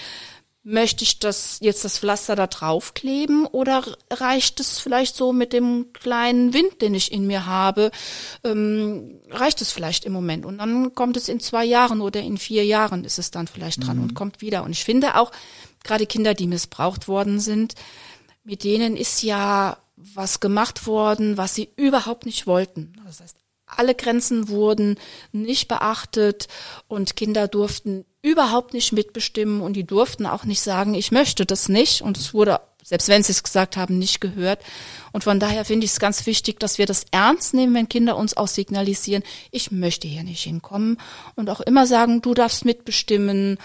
Möchte 0.62 1.04
ich 1.04 1.20
das 1.20 1.58
jetzt 1.60 1.84
das 1.84 1.98
Pflaster 1.98 2.34
da 2.34 2.48
draufkleben 2.48 3.46
oder 3.46 3.84
reicht 4.10 4.60
es 4.60 4.78
vielleicht 4.78 5.16
so 5.16 5.32
mit 5.32 5.52
dem 5.52 5.92
kleinen 5.94 6.52
Wind, 6.52 6.82
den 6.82 6.92
ich 6.92 7.12
in 7.12 7.26
mir 7.26 7.46
habe, 7.46 7.92
ähm, 8.44 9.20
reicht 9.30 9.62
es 9.62 9.70
vielleicht 9.72 10.04
im 10.04 10.12
Moment 10.12 10.44
und 10.44 10.58
dann 10.58 10.94
kommt 10.94 11.16
es 11.16 11.28
in 11.28 11.40
zwei 11.40 11.64
Jahren 11.64 12.00
oder 12.00 12.20
in 12.20 12.36
vier 12.36 12.66
Jahren 12.66 13.04
ist 13.04 13.18
es 13.18 13.30
dann 13.30 13.46
vielleicht 13.46 13.86
dran 13.86 13.98
mhm. 13.98 14.02
und 14.02 14.14
kommt 14.14 14.42
wieder. 14.42 14.64
Und 14.64 14.72
ich 14.72 14.84
finde 14.84 15.14
auch, 15.14 15.30
gerade 15.86 16.06
Kinder, 16.06 16.34
die 16.34 16.46
missbraucht 16.46 17.08
worden 17.08 17.40
sind, 17.40 17.74
mit 18.44 18.64
denen 18.64 18.96
ist 18.96 19.22
ja 19.22 19.78
was 19.96 20.40
gemacht 20.40 20.86
worden, 20.86 21.36
was 21.36 21.54
sie 21.54 21.70
überhaupt 21.76 22.26
nicht 22.26 22.46
wollten. 22.46 22.92
Das 23.04 23.20
heißt, 23.20 23.36
alle 23.66 23.94
Grenzen 23.94 24.48
wurden 24.48 24.96
nicht 25.32 25.68
beachtet 25.68 26.46
und 26.86 27.16
Kinder 27.16 27.48
durften 27.48 28.04
überhaupt 28.22 28.74
nicht 28.74 28.92
mitbestimmen 28.92 29.60
und 29.60 29.74
die 29.74 29.84
durften 29.84 30.26
auch 30.26 30.44
nicht 30.44 30.60
sagen, 30.60 30.94
ich 30.94 31.12
möchte 31.12 31.46
das 31.46 31.68
nicht. 31.68 32.02
Und 32.02 32.16
es 32.16 32.32
wurde, 32.32 32.60
selbst 32.82 33.08
wenn 33.08 33.22
sie 33.22 33.32
es 33.32 33.42
gesagt 33.42 33.76
haben, 33.76 33.98
nicht 33.98 34.20
gehört. 34.20 34.60
Und 35.12 35.24
von 35.24 35.40
daher 35.40 35.64
finde 35.64 35.84
ich 35.84 35.92
es 35.92 36.00
ganz 36.00 36.26
wichtig, 36.26 36.60
dass 36.60 36.78
wir 36.78 36.86
das 36.86 37.06
ernst 37.10 37.54
nehmen, 37.54 37.74
wenn 37.74 37.88
Kinder 37.88 38.16
uns 38.16 38.36
auch 38.36 38.48
signalisieren, 38.48 39.24
ich 39.50 39.70
möchte 39.72 40.06
hier 40.06 40.22
nicht 40.22 40.42
hinkommen 40.42 40.98
und 41.34 41.50
auch 41.50 41.60
immer 41.60 41.86
sagen, 41.86 42.22
du 42.22 42.34
darfst 42.34 42.64
mitbestimmen 42.64 43.58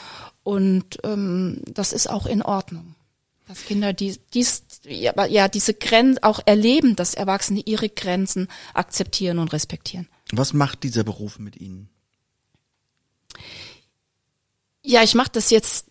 und 0.44 1.00
ähm, 1.04 1.62
das 1.68 1.94
ist 1.94 2.08
auch 2.08 2.26
in 2.26 2.42
Ordnung. 2.42 2.96
Dass 3.48 3.66
Kinder 3.66 3.94
die, 3.94 4.18
dies, 4.34 4.64
ja, 4.86 5.26
ja, 5.26 5.48
diese 5.48 5.74
Grenzen 5.74 6.24
auch 6.24 6.40
erleben, 6.46 6.96
dass 6.96 7.14
Erwachsene 7.14 7.62
ihre 7.66 7.90
Grenzen 7.90 8.48
akzeptieren 8.74 9.40
und 9.40 9.52
respektieren. 9.52 10.08
Was 10.32 10.54
macht 10.54 10.84
dieser 10.84 11.04
Beruf 11.04 11.38
mit 11.38 11.58
Ihnen? 11.58 11.90
Ja, 14.84 15.04
ich 15.04 15.16
mache 15.16 15.32
das 15.34 15.50
jetzt 15.50 15.88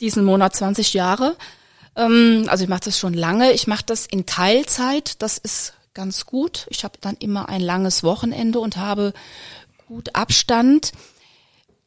diesen 0.00 0.24
Monat 0.24 0.56
20 0.56 0.94
Jahre. 0.94 1.36
Ähm, 1.94 2.46
also 2.48 2.64
ich 2.64 2.70
mache 2.70 2.84
das 2.84 2.98
schon 2.98 3.14
lange. 3.14 3.52
Ich 3.52 3.66
mache 3.66 3.84
das 3.84 4.06
in 4.06 4.26
Teilzeit. 4.26 5.20
Das 5.22 5.38
ist 5.38 5.74
ganz 5.94 6.26
gut. 6.26 6.66
Ich 6.70 6.84
habe 6.84 6.98
dann 7.00 7.16
immer 7.16 7.48
ein 7.48 7.60
langes 7.60 8.02
Wochenende 8.02 8.58
und 8.60 8.76
habe 8.76 9.12
gut 9.86 10.14
Abstand. 10.14 10.92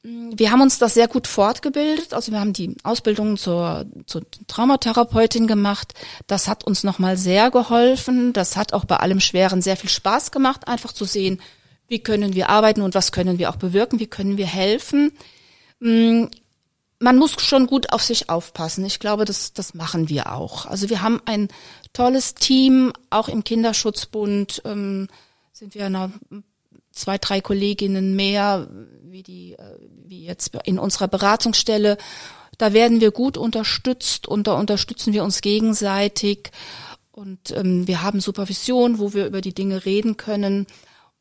Wir 0.01 0.51
haben 0.51 0.61
uns 0.61 0.79
das 0.79 0.93
sehr 0.93 1.09
gut 1.09 1.27
fortgebildet. 1.27 2.13
Also 2.13 2.31
wir 2.31 2.39
haben 2.39 2.53
die 2.53 2.77
Ausbildung 2.83 3.35
zur, 3.35 3.85
zur 4.05 4.21
Traumatherapeutin 4.47 5.45
gemacht. 5.45 5.93
Das 6.25 6.47
hat 6.47 6.63
uns 6.63 6.83
nochmal 6.83 7.17
sehr 7.17 7.51
geholfen. 7.51 8.31
Das 8.31 8.55
hat 8.55 8.73
auch 8.73 8.85
bei 8.85 8.97
allem 8.97 9.19
Schweren 9.19 9.61
sehr 9.61 9.75
viel 9.75 9.89
Spaß 9.89 10.31
gemacht, 10.31 10.67
einfach 10.69 10.93
zu 10.93 11.03
sehen, 11.03 11.41
wie 11.89 11.99
können 11.99 12.33
wir 12.33 12.49
arbeiten 12.49 12.81
und 12.81 12.95
was 12.95 13.11
können 13.11 13.39
wir 13.39 13.49
auch 13.49 13.57
bewirken, 13.57 13.99
wie 13.99 14.07
können 14.07 14.37
wir 14.37 14.47
helfen. 14.47 15.11
Mm, 15.79 16.25
man 16.99 17.17
muss 17.17 17.41
schon 17.41 17.67
gut 17.67 17.91
auf 17.91 18.03
sich 18.03 18.29
aufpassen. 18.29 18.85
Ich 18.85 18.99
glaube, 18.99 19.25
das, 19.25 19.51
das 19.53 19.73
machen 19.73 20.07
wir 20.07 20.33
auch. 20.33 20.65
Also 20.65 20.89
wir 20.89 21.01
haben 21.01 21.21
ein 21.25 21.49
tolles 21.91 22.35
Team, 22.35 22.93
auch 23.09 23.27
im 23.27 23.43
Kinderschutzbund 23.43 24.61
ähm, 24.63 25.07
sind 25.51 25.75
wir 25.75 25.89
noch 25.89 26.09
zwei, 26.99 27.17
drei 27.17 27.41
Kolleginnen 27.41 28.15
mehr, 28.15 28.69
wie 29.03 29.23
die, 29.23 29.53
äh, 29.53 29.77
wie 30.05 30.25
jetzt 30.25 30.51
in 30.65 30.79
unserer 30.79 31.07
Beratungsstelle. 31.07 31.97
Da 32.57 32.73
werden 32.73 32.99
wir 32.99 33.11
gut 33.11 33.37
unterstützt 33.37 34.27
und 34.27 34.47
da 34.47 34.53
unterstützen 34.53 35.13
wir 35.13 35.23
uns 35.23 35.41
gegenseitig. 35.41 36.51
Und 37.11 37.51
ähm, 37.51 37.87
wir 37.87 38.01
haben 38.01 38.21
Supervision, 38.21 38.99
wo 38.99 39.13
wir 39.13 39.25
über 39.25 39.41
die 39.41 39.53
Dinge 39.53 39.85
reden 39.85 40.17
können. 40.17 40.67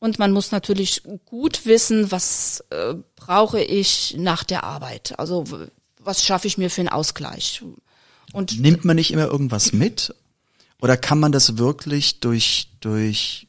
Und 0.00 0.18
man 0.18 0.32
muss 0.32 0.52
natürlich 0.52 1.02
gut 1.24 1.66
wissen, 1.66 2.12
was 2.12 2.64
äh, 2.70 2.94
brauche 3.16 3.60
ich 3.60 4.14
nach 4.16 4.44
der 4.44 4.64
Arbeit. 4.64 5.18
Also 5.18 5.44
was 5.98 6.24
schaffe 6.24 6.46
ich 6.46 6.58
mir 6.58 6.70
für 6.70 6.82
einen 6.82 6.88
Ausgleich. 6.88 7.62
Und 8.32 8.60
nimmt 8.60 8.84
man 8.84 8.96
nicht 8.96 9.12
immer 9.12 9.26
irgendwas 9.26 9.72
mit? 9.72 10.14
Oder 10.80 10.96
kann 10.96 11.18
man 11.18 11.32
das 11.32 11.58
wirklich 11.58 12.20
durch, 12.20 12.68
durch, 12.80 13.47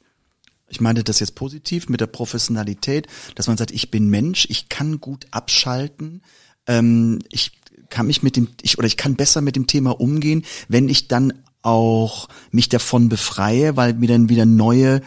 ich 0.69 0.81
meine 0.81 1.03
das 1.03 1.19
jetzt 1.19 1.35
positiv 1.35 1.89
mit 1.89 2.01
der 2.01 2.07
Professionalität, 2.07 3.07
dass 3.35 3.47
man 3.47 3.57
sagt, 3.57 3.71
ich 3.71 3.91
bin 3.91 4.09
Mensch, 4.09 4.47
ich 4.49 4.69
kann 4.69 4.99
gut 4.99 5.27
abschalten, 5.31 6.21
ähm, 6.67 7.19
ich 7.29 7.51
kann 7.89 8.07
mich 8.07 8.23
mit 8.23 8.35
dem, 8.35 8.49
ich, 8.61 8.77
oder 8.77 8.87
ich 8.87 8.97
kann 8.97 9.15
besser 9.15 9.41
mit 9.41 9.55
dem 9.55 9.67
Thema 9.67 9.99
umgehen, 9.99 10.45
wenn 10.67 10.89
ich 10.89 11.07
dann 11.07 11.33
auch 11.61 12.29
mich 12.51 12.69
davon 12.69 13.09
befreie, 13.09 13.75
weil 13.75 13.93
mir 13.93 14.07
dann 14.07 14.29
wieder 14.29 14.45
neue 14.45 15.01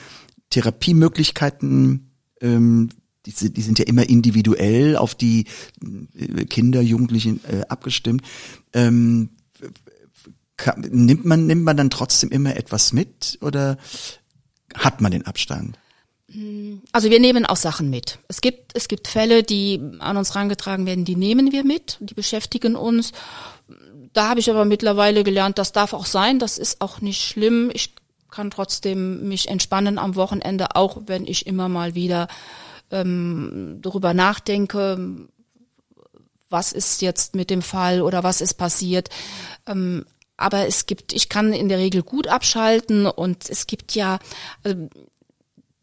Therapiemöglichkeiten, 0.51 2.11
ähm, 2.41 2.91
die, 3.25 3.53
die 3.53 3.63
sind 3.63 3.79
ja 3.79 3.87
immer 3.87 4.09
individuell 4.09 4.97
auf 4.97 5.15
die 5.15 5.47
äh, 6.19 6.45
Kinder, 6.45 6.83
Jugendlichen 6.83 7.41
äh, 7.45 7.63
abgestimmt. 7.69 8.23
Ähm, 8.73 9.31
kann, 10.57 10.81
nimmt 10.81 11.25
man 11.25 11.47
nimmt 11.47 11.65
man 11.65 11.77
dann 11.77 11.91
trotzdem 11.91 12.31
immer 12.31 12.57
etwas 12.57 12.93
mit 12.93 13.39
oder 13.41 13.79
hat 14.75 15.01
man 15.01 15.13
den 15.13 15.27
Abstand? 15.27 15.79
Also 16.93 17.11
wir 17.11 17.21
nehmen 17.21 17.45
auch 17.45 17.57
Sachen 17.57 17.91
mit. 17.91 18.19
Es 18.29 18.41
gibt 18.41 18.73
es 18.75 18.89
gibt 18.89 19.07
Fälle, 19.07 19.43
die 19.43 19.81
an 19.99 20.17
uns 20.17 20.35
rangetragen 20.35 20.87
werden, 20.87 21.05
die 21.05 21.17
nehmen 21.17 21.53
wir 21.53 21.63
mit, 21.63 21.99
die 22.01 22.15
beschäftigen 22.15 22.75
uns. 22.75 23.13
Da 24.15 24.31
habe 24.31 24.41
ich 24.41 24.51
aber 24.51 24.65
mittlerweile 24.65 25.25
gelernt, 25.25 25.59
das 25.59 25.73
darf 25.73 25.93
auch 25.93 26.07
sein, 26.07 26.39
das 26.39 26.57
ist 26.59 26.81
auch 26.81 27.01
nicht 27.01 27.23
schlimm. 27.23 27.71
Ich 27.75 27.95
kann 28.31 28.51
trotzdem 28.51 29.29
mich 29.29 29.49
entspannen 29.49 29.99
am 29.99 30.17
Wochenende, 30.17 30.75
auch 30.75 31.03
wenn 31.07 31.27
ich 31.27 31.47
immer 31.47 31.69
mal 31.69 31.95
wieder 31.95 32.29
ähm, 32.91 33.79
darüber 33.83 34.15
nachdenke, 34.15 35.29
was 36.49 36.73
ist 36.73 37.03
jetzt 37.03 37.35
mit 37.35 37.51
dem 37.51 37.63
Fall 37.63 38.01
oder 38.01 38.23
was 38.23 38.41
ist 38.41 38.55
passiert. 38.55 39.11
Ähm, 39.67 40.07
aber 40.43 40.67
es 40.67 40.87
gibt, 40.87 41.13
ich 41.13 41.29
kann 41.29 41.53
in 41.53 41.69
der 41.69 41.79
Regel 41.79 42.03
gut 42.03 42.27
abschalten 42.27 43.07
und 43.07 43.49
es 43.49 43.67
gibt 43.67 43.95
ja, 43.95 44.19
also 44.63 44.89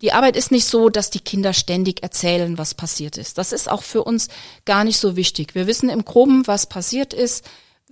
die 0.02 0.14
Arbeit 0.14 0.38
ist 0.38 0.52
nicht 0.52 0.66
so, 0.66 0.90
dass 0.90 1.10
die 1.10 1.20
Kinder 1.20 1.54
ständig 1.54 2.04
erzählen, 2.04 2.58
was 2.58 2.74
passiert 2.74 3.18
ist. 3.18 3.38
Das 3.38 3.52
ist 3.52 3.70
auch 3.70 3.84
für 3.84 4.04
uns 4.04 4.30
gar 4.66 4.84
nicht 4.84 4.98
so 4.98 5.16
wichtig. 5.16 5.56
Wir 5.56 5.68
wissen 5.68 5.90
im 5.90 6.06
Groben, 6.06 6.48
was 6.48 6.68
passiert 6.68 7.14
ist 7.14 7.46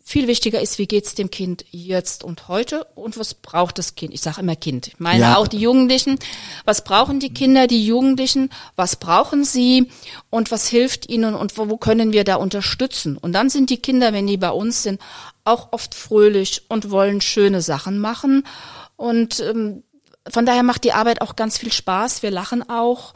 viel 0.07 0.27
wichtiger 0.29 0.61
ist, 0.61 0.77
wie 0.77 0.87
geht's 0.87 1.15
dem 1.15 1.29
Kind 1.29 1.65
jetzt 1.69 2.23
und 2.23 2.47
heute 2.47 2.85
und 2.95 3.19
was 3.19 3.33
braucht 3.33 3.77
das 3.77 3.95
Kind? 3.95 4.13
Ich 4.13 4.21
sage 4.21 4.39
immer 4.39 4.55
Kind. 4.55 4.87
Ich 4.87 4.99
meine 4.99 5.19
Ja. 5.19 5.35
auch 5.35 5.49
die 5.49 5.57
Jugendlichen. 5.57 6.17
Was 6.63 6.85
brauchen 6.85 7.19
die 7.19 7.33
Kinder, 7.33 7.67
die 7.67 7.85
Jugendlichen? 7.85 8.49
Was 8.77 8.95
brauchen 8.95 9.43
sie 9.43 9.91
und 10.29 10.49
was 10.49 10.69
hilft 10.69 11.09
ihnen 11.09 11.35
und 11.35 11.57
wo, 11.57 11.67
wo 11.69 11.75
können 11.75 12.13
wir 12.13 12.23
da 12.23 12.35
unterstützen? 12.35 13.17
Und 13.17 13.33
dann 13.33 13.49
sind 13.49 13.69
die 13.69 13.79
Kinder, 13.81 14.13
wenn 14.13 14.27
die 14.27 14.37
bei 14.37 14.49
uns 14.51 14.81
sind, 14.81 15.01
auch 15.43 15.73
oft 15.73 15.93
fröhlich 15.93 16.61
und 16.69 16.89
wollen 16.89 17.19
schöne 17.19 17.61
Sachen 17.61 17.99
machen. 17.99 18.47
Und 18.95 19.41
ähm, 19.41 19.83
von 20.29 20.45
daher 20.45 20.63
macht 20.63 20.85
die 20.85 20.93
Arbeit 20.93 21.19
auch 21.19 21.35
ganz 21.35 21.57
viel 21.57 21.73
Spaß. 21.73 22.23
Wir 22.23 22.31
lachen 22.31 22.69
auch 22.69 23.13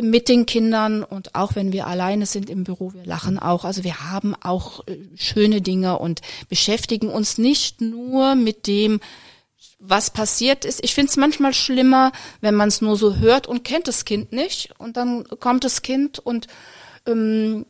mit 0.00 0.28
den 0.28 0.46
Kindern 0.46 1.04
und 1.04 1.34
auch 1.34 1.54
wenn 1.54 1.72
wir 1.72 1.86
alleine 1.86 2.26
sind 2.26 2.50
im 2.50 2.64
Büro, 2.64 2.92
wir 2.92 3.06
lachen 3.06 3.38
auch. 3.38 3.64
Also 3.64 3.84
wir 3.84 4.10
haben 4.10 4.34
auch 4.34 4.86
äh, 4.86 4.96
schöne 5.16 5.60
Dinge 5.60 5.98
und 5.98 6.20
beschäftigen 6.48 7.08
uns 7.08 7.38
nicht 7.38 7.80
nur 7.80 8.34
mit 8.34 8.66
dem, 8.66 9.00
was 9.78 10.10
passiert 10.10 10.64
ist. 10.64 10.82
Ich 10.82 10.94
finde 10.94 11.10
es 11.10 11.16
manchmal 11.16 11.54
schlimmer, 11.54 12.12
wenn 12.40 12.54
man 12.54 12.68
es 12.68 12.80
nur 12.80 12.96
so 12.96 13.16
hört 13.16 13.46
und 13.46 13.64
kennt 13.64 13.86
das 13.86 14.04
Kind 14.04 14.32
nicht. 14.32 14.70
Und 14.78 14.96
dann 14.96 15.24
kommt 15.40 15.64
das 15.64 15.82
Kind 15.82 16.18
und 16.18 16.46
ähm, 17.06 17.66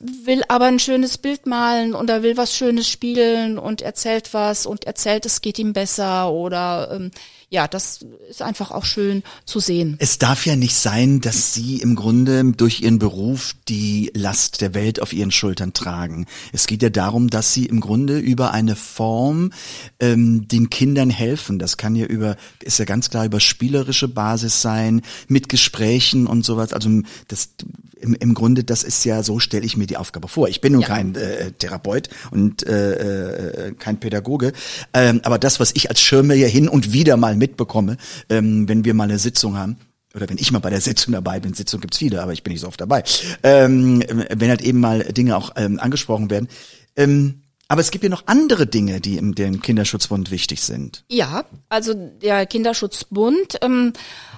will 0.00 0.42
aber 0.48 0.66
ein 0.66 0.78
schönes 0.78 1.18
Bild 1.18 1.46
malen 1.46 1.94
oder 1.94 2.22
will 2.22 2.36
was 2.36 2.54
Schönes 2.54 2.88
spielen 2.88 3.58
und 3.58 3.82
erzählt 3.82 4.32
was 4.32 4.66
und 4.66 4.84
erzählt, 4.84 5.26
es 5.26 5.40
geht 5.40 5.58
ihm 5.58 5.72
besser 5.72 6.32
oder 6.32 6.90
ähm, 6.92 7.10
ja, 7.48 7.68
das 7.68 8.00
ist 8.28 8.42
einfach 8.42 8.72
auch 8.72 8.84
schön 8.84 9.22
zu 9.44 9.60
sehen. 9.60 9.96
Es 10.00 10.18
darf 10.18 10.46
ja 10.46 10.56
nicht 10.56 10.74
sein, 10.74 11.20
dass 11.20 11.54
Sie 11.54 11.76
im 11.78 11.94
Grunde 11.94 12.44
durch 12.52 12.80
Ihren 12.80 12.98
Beruf 12.98 13.54
die 13.68 14.10
Last 14.14 14.60
der 14.60 14.74
Welt 14.74 15.00
auf 15.00 15.12
Ihren 15.12 15.30
Schultern 15.30 15.72
tragen. 15.72 16.26
Es 16.52 16.66
geht 16.66 16.82
ja 16.82 16.90
darum, 16.90 17.30
dass 17.30 17.52
Sie 17.52 17.66
im 17.66 17.80
Grunde 17.80 18.18
über 18.18 18.50
eine 18.50 18.74
Form 18.74 19.52
ähm, 20.00 20.48
den 20.48 20.70
Kindern 20.70 21.08
helfen. 21.08 21.60
Das 21.60 21.76
kann 21.76 21.94
ja 21.94 22.06
über, 22.06 22.36
ist 22.62 22.78
ja 22.78 22.84
ganz 22.84 23.10
klar 23.10 23.24
über 23.24 23.38
spielerische 23.38 24.08
Basis 24.08 24.60
sein, 24.60 25.02
mit 25.28 25.48
Gesprächen 25.48 26.26
und 26.26 26.44
sowas. 26.44 26.72
Also 26.72 26.90
das 27.28 27.50
im, 27.98 28.14
im 28.14 28.34
Grunde, 28.34 28.64
das 28.64 28.82
ist 28.82 29.04
ja, 29.04 29.22
so 29.22 29.38
stelle 29.38 29.64
ich 29.64 29.76
mir 29.76 29.86
die 29.86 29.96
Aufgabe 29.96 30.28
vor. 30.28 30.48
Ich 30.48 30.60
bin 30.60 30.72
nun 30.72 30.82
Ja. 30.82 30.88
kein 30.88 31.14
äh, 31.14 31.52
Therapeut 31.52 32.08
und 32.30 32.66
äh, 32.66 33.68
äh, 33.68 33.72
kein 33.72 33.98
Pädagoge, 33.98 34.52
ähm, 34.92 35.20
aber 35.24 35.38
das, 35.38 35.60
was 35.60 35.72
ich 35.74 35.88
als 35.88 36.00
Schirme 36.00 36.34
hier 36.34 36.48
hin 36.48 36.68
und 36.68 36.92
wieder 36.92 37.16
mal 37.16 37.35
mitbekomme, 37.36 37.96
ähm, 38.28 38.68
wenn 38.68 38.84
wir 38.84 38.94
mal 38.94 39.04
eine 39.04 39.18
Sitzung 39.18 39.56
haben, 39.56 39.76
oder 40.14 40.28
wenn 40.28 40.38
ich 40.38 40.50
mal 40.50 40.60
bei 40.60 40.70
der 40.70 40.80
Sitzung 40.80 41.12
dabei 41.12 41.40
bin, 41.40 41.54
Sitzung 41.54 41.80
gibt's 41.80 41.98
viele, 41.98 42.22
aber 42.22 42.32
ich 42.32 42.42
bin 42.42 42.52
nicht 42.52 42.62
so 42.62 42.68
oft 42.68 42.80
dabei, 42.80 43.04
ähm, 43.42 44.02
wenn 44.08 44.48
halt 44.48 44.62
eben 44.62 44.80
mal 44.80 45.00
Dinge 45.00 45.36
auch 45.36 45.50
ähm, 45.56 45.78
angesprochen 45.78 46.30
werden. 46.30 46.48
Ähm, 46.96 47.42
aber 47.68 47.80
es 47.80 47.90
gibt 47.90 48.04
ja 48.04 48.10
noch 48.10 48.26
andere 48.26 48.66
Dinge, 48.66 49.00
die 49.00 49.16
im 49.16 49.34
dem 49.34 49.60
Kinderschutzbund 49.60 50.30
wichtig 50.30 50.62
sind. 50.62 51.04
Ja, 51.10 51.44
also 51.68 51.94
der 51.94 52.46
Kinderschutzbund 52.46 53.58
ähm, 53.60 53.92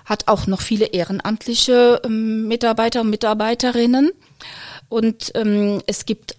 hat 0.06 0.28
auch 0.28 0.46
noch 0.46 0.62
viele 0.62 0.86
ehrenamtliche 0.86 2.00
ähm, 2.04 2.48
Mitarbeiter 2.48 3.02
und 3.02 3.10
Mitarbeiterinnen. 3.10 4.10
Und 4.88 5.32
ähm, 5.34 5.82
es 5.86 6.06
gibt 6.06 6.36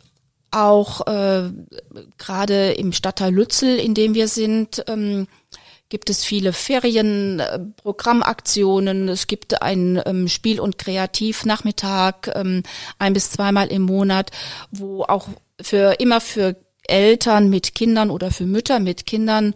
auch 0.50 1.06
äh, 1.06 1.52
gerade 2.18 2.72
im 2.72 2.92
Stadtteil 2.92 3.34
Lützel, 3.34 3.78
in 3.78 3.94
dem 3.94 4.16
wir 4.16 4.28
sind, 4.28 4.84
ähm, 4.88 5.28
gibt 5.90 6.10
es 6.10 6.24
viele 6.24 6.54
Ferienprogrammaktionen. 6.54 9.10
Es 9.10 9.28
gibt 9.28 9.62
einen 9.62 10.02
ähm, 10.06 10.28
Spiel- 10.28 10.60
und 10.60 10.78
Kreativnachmittag 10.78 12.36
ähm, 12.36 12.64
ein 12.98 13.14
bis 13.14 13.32
zweimal 13.32 13.68
im 13.68 13.84
Monat, 13.84 14.32
wo 14.72 15.04
auch 15.04 15.28
für 15.62 16.00
immer 16.00 16.22
für 16.22 16.56
Eltern 16.88 17.50
mit 17.50 17.76
Kindern 17.76 18.10
oder 18.10 18.32
für 18.32 18.46
Mütter 18.46 18.80
mit 18.80 19.06
Kindern 19.06 19.54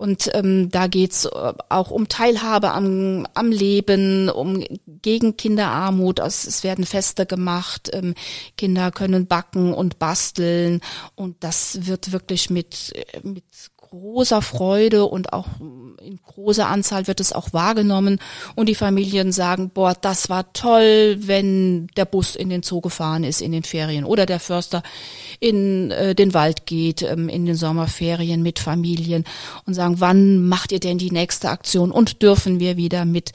und 0.00 0.30
ähm, 0.32 0.70
da 0.70 0.86
geht's 0.86 1.26
äh, 1.26 1.52
auch 1.68 1.90
um 1.90 2.08
Teilhabe 2.08 2.70
am, 2.70 3.26
am 3.34 3.52
Leben, 3.52 4.30
um 4.30 4.64
gegen 4.86 5.36
Kinderarmut. 5.36 6.20
Es, 6.20 6.46
es 6.46 6.64
werden 6.64 6.86
Feste 6.86 7.26
gemacht, 7.26 7.90
ähm, 7.92 8.14
Kinder 8.56 8.92
können 8.92 9.26
backen 9.26 9.74
und 9.74 9.98
basteln 9.98 10.80
und 11.16 11.44
das 11.44 11.86
wird 11.86 12.12
wirklich 12.12 12.48
mit, 12.48 12.94
äh, 12.94 13.28
mit 13.28 13.44
großer 13.90 14.42
Freude 14.42 15.04
und 15.04 15.32
auch 15.32 15.46
in 16.00 16.18
großer 16.24 16.66
Anzahl 16.66 17.06
wird 17.06 17.20
es 17.20 17.32
auch 17.32 17.52
wahrgenommen. 17.52 18.18
Und 18.54 18.68
die 18.68 18.74
Familien 18.74 19.32
sagen, 19.32 19.70
boah, 19.70 19.94
das 20.00 20.30
war 20.30 20.52
toll, 20.52 21.16
wenn 21.18 21.88
der 21.96 22.04
Bus 22.04 22.36
in 22.36 22.48
den 22.48 22.62
Zoo 22.62 22.80
gefahren 22.80 23.24
ist 23.24 23.40
in 23.40 23.52
den 23.52 23.62
Ferien. 23.62 24.04
Oder 24.04 24.26
der 24.26 24.40
Förster 24.40 24.82
in 25.38 25.90
äh, 25.90 26.14
den 26.14 26.34
Wald 26.34 26.66
geht 26.66 27.02
ähm, 27.02 27.28
in 27.28 27.46
den 27.46 27.56
Sommerferien 27.56 28.42
mit 28.42 28.58
Familien 28.58 29.24
und 29.66 29.74
sagen, 29.74 30.00
wann 30.00 30.46
macht 30.46 30.72
ihr 30.72 30.80
denn 30.80 30.98
die 30.98 31.10
nächste 31.10 31.50
Aktion? 31.50 31.90
Und 31.90 32.22
dürfen 32.22 32.60
wir 32.60 32.76
wieder 32.76 33.04
mit 33.04 33.32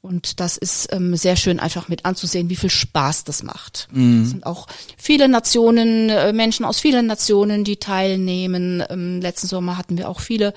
und 0.00 0.38
das 0.40 0.56
ist 0.56 0.92
ähm, 0.92 1.16
sehr 1.16 1.34
schön 1.36 1.58
einfach 1.58 1.88
mit 1.88 2.04
anzusehen, 2.04 2.48
wie 2.48 2.56
viel 2.56 2.70
Spaß 2.70 3.24
das 3.24 3.42
macht. 3.42 3.88
Es 4.24 4.30
sind 4.30 4.46
auch 4.46 4.66
viele 4.96 5.28
Nationen, 5.28 6.08
äh, 6.08 6.32
Menschen 6.32 6.64
aus 6.64 6.78
vielen 6.80 7.06
Nationen, 7.06 7.64
die 7.64 7.76
teilnehmen. 7.78 8.82
Ähm, 8.90 9.20
letzten 9.20 9.48
Sommer 9.48 9.76
hatten 9.76 9.98
wir 9.98 10.08
auch 10.08 10.20
viele 10.20 10.54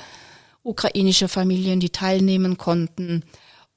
ukrainische 0.64 1.28
Familien, 1.28 1.80
die 1.80 1.90
teilnehmen 1.90 2.58
konnten. 2.58 3.24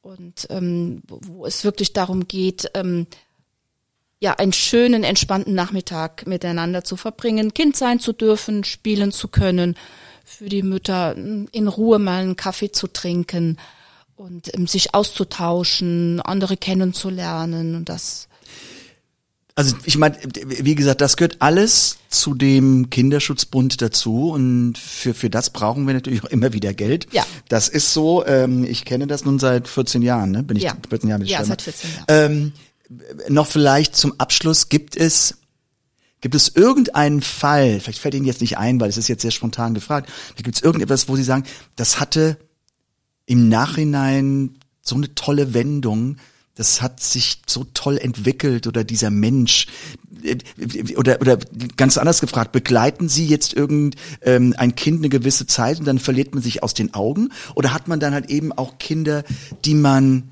Und 0.03 0.47
ähm, 0.51 1.03
wo- 1.09 1.21
wo 1.23 1.47
es 1.47 1.65
wirklich 1.65 1.95
darum 1.95 2.29
geht, 2.29 2.71
ähm, 2.75 3.07
ja, 4.21 4.35
einen 4.35 4.53
schönen, 4.53 5.03
entspannten 5.03 5.55
Nachmittag 5.55 6.27
miteinander 6.27 6.85
zu 6.85 6.97
verbringen, 6.97 7.55
Kind 7.55 7.75
sein 7.77 8.01
zu 8.01 8.13
dürfen, 8.13 8.65
spielen 8.65 9.13
zu 9.13 9.29
können, 9.29 9.77
für 10.27 10.49
die 10.51 10.63
Mütter 10.63 11.15
mm, 11.17 11.49
in 11.53 11.69
Ruhe 11.69 11.99
mal 11.99 12.23
einen 12.23 12.37
Kaffee 12.37 12.71
zu 12.71 12.87
trinken 12.87 13.57
und 14.17 14.55
ähm, 14.55 14.67
sich 14.67 14.95
auszutauschen, 14.95 16.21
andere 16.21 16.57
kennenzulernen 16.57 17.75
und 17.75 17.89
das 17.89 18.29
Also 19.57 19.77
ich 19.85 19.97
meine, 19.99 20.17
wie 20.45 20.75
gesagt, 20.75 21.01
das 21.01 21.17
gehört 21.17 21.37
alles 21.41 21.99
zu 22.11 22.35
dem 22.35 22.91
Kinderschutzbund 22.91 23.81
dazu 23.83 24.31
und 24.31 24.79
für, 24.79 25.15
für 25.15 25.31
das 25.31 25.51
brauchen 25.51 25.87
wir 25.87 25.95
natürlich 25.95 26.23
auch 26.25 26.29
immer 26.31 26.53
wieder 26.53 26.75
Geld. 26.75 27.07
Ja. 27.13 27.25
Das 27.49 27.69
ist 27.69 27.93
so, 27.93 28.25
ähm, 28.27 28.65
ich 28.65 28.85
kenne 28.85 29.07
das 29.07 29.25
nun 29.25 29.39
seit 29.39 29.69
14 29.69 30.03
Jahren, 30.03 30.31
ne? 30.31 30.43
Bin 30.43 30.57
ich 30.57 30.65
Ja. 30.65 30.77
14 30.89 31.09
Jahre 31.09 31.21
mit 31.21 31.29
Ja, 31.29 31.39
Schirmer. 31.39 31.49
seit 31.49 31.63
14 31.63 31.91
Jahren. 31.91 32.05
Ähm, 32.09 32.53
noch 33.29 33.47
vielleicht 33.47 33.97
zum 33.97 34.19
Abschluss, 34.19 34.69
gibt 34.69 34.97
es 34.97 35.39
Gibt 36.21 36.35
es 36.37 36.49
irgendeinen 36.57 37.21
Fall, 37.21 37.81
vielleicht 37.81 37.99
fällt 37.99 38.15
Ihnen 38.15 38.25
jetzt 38.25 38.41
nicht 38.41 38.57
ein, 38.57 38.81
weil 38.81 38.89
es 38.89 38.97
ist 38.97 39.09
jetzt 39.09 39.21
sehr 39.21 39.31
spontan 39.31 39.75
gefragt, 39.75 40.09
gibt 40.37 40.57
es 40.57 40.63
irgendetwas, 40.63 41.07
wo 41.07 41.17
Sie 41.17 41.23
sagen, 41.23 41.45
das 41.77 42.01
hatte 42.01 42.39
im 43.27 43.49
Nachhinein 43.49 44.59
so 44.83 44.97
eine 44.97 45.15
tolle 45.15 45.55
Wendung, 45.55 46.17
das 46.55 46.83
hat 46.83 47.01
sich 47.01 47.43
so 47.47 47.67
toll 47.75 47.99
entwickelt 47.99 48.67
oder 48.67 48.85
dieser 48.85 49.11
Mensch 49.11 49.67
äh, 50.23 50.39
oder 50.97 51.21
oder 51.21 51.39
ganz 51.77 51.99
anders 51.99 52.21
gefragt, 52.21 52.53
begleiten 52.53 53.09
Sie 53.09 53.27
jetzt 53.27 53.55
irgend 53.55 53.97
ähm, 54.23 54.55
ein 54.57 54.77
Kind 54.77 54.99
eine 54.99 55.09
gewisse 55.09 55.47
Zeit 55.47 55.81
und 55.81 55.87
dann 55.87 55.99
verliert 55.99 56.35
man 56.35 56.43
sich 56.43 56.63
aus 56.63 56.75
den 56.75 56.95
Augen? 56.95 57.31
Oder 57.55 57.75
hat 57.75 57.89
man 57.89 57.99
dann 57.99 58.15
halt 58.15 58.31
eben 58.31 58.53
auch 58.53 58.79
Kinder, 58.79 59.25
die 59.65 59.75
man 59.75 60.31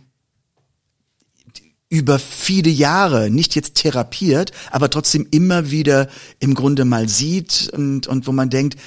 über 1.88 2.18
viele 2.18 2.70
Jahre 2.70 3.28
nicht 3.28 3.54
jetzt 3.54 3.74
therapiert, 3.74 4.52
aber 4.70 4.88
trotzdem 4.88 5.26
immer 5.30 5.70
wieder 5.70 6.08
im 6.38 6.54
Grunde 6.54 6.86
mal 6.86 7.06
sieht 7.06 7.68
und, 7.74 8.06
und 8.06 8.26
wo 8.26 8.32
man 8.32 8.48
denkt, 8.48 8.78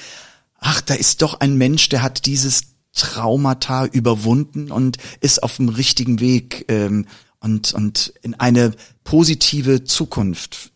ach, 0.58 0.80
da 0.80 0.94
ist 0.94 1.22
doch 1.22 1.38
ein 1.38 1.56
Mensch, 1.56 1.88
der 1.88 2.02
hat 2.02 2.26
dieses 2.26 2.75
Traumata 2.96 3.86
überwunden 3.86 4.70
und 4.70 4.96
ist 5.20 5.42
auf 5.42 5.56
dem 5.56 5.68
richtigen 5.68 6.20
Weg 6.20 6.64
ähm, 6.68 7.06
und, 7.40 7.74
und 7.74 8.12
in 8.22 8.34
eine 8.34 8.72
positive 9.04 9.84
Zukunft. 9.84 10.72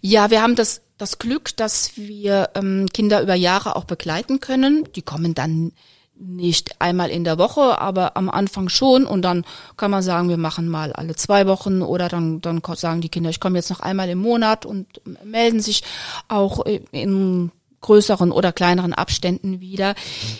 Ja, 0.00 0.30
wir 0.30 0.42
haben 0.42 0.56
das, 0.56 0.82
das 0.98 1.18
Glück, 1.18 1.56
dass 1.56 1.96
wir 1.96 2.50
ähm, 2.54 2.86
Kinder 2.92 3.22
über 3.22 3.34
Jahre 3.34 3.76
auch 3.76 3.84
begleiten 3.84 4.40
können. 4.40 4.88
Die 4.94 5.02
kommen 5.02 5.34
dann 5.34 5.72
nicht 6.14 6.80
einmal 6.80 7.10
in 7.10 7.24
der 7.24 7.38
Woche, 7.38 7.80
aber 7.80 8.16
am 8.16 8.28
Anfang 8.30 8.68
schon. 8.68 9.06
Und 9.06 9.22
dann 9.22 9.44
kann 9.76 9.90
man 9.90 10.02
sagen, 10.02 10.28
wir 10.28 10.36
machen 10.36 10.68
mal 10.68 10.92
alle 10.92 11.16
zwei 11.16 11.46
Wochen 11.46 11.82
oder 11.82 12.08
dann, 12.08 12.40
dann 12.40 12.60
sagen 12.76 13.00
die 13.00 13.08
Kinder, 13.08 13.30
ich 13.30 13.40
komme 13.40 13.58
jetzt 13.58 13.70
noch 13.70 13.80
einmal 13.80 14.08
im 14.08 14.18
Monat 14.18 14.66
und 14.66 14.86
melden 15.24 15.60
sich 15.60 15.82
auch 16.28 16.64
in 16.92 17.50
größeren 17.82 18.32
oder 18.32 18.52
kleineren 18.52 18.94
Abständen 18.94 19.60
wieder. 19.60 19.94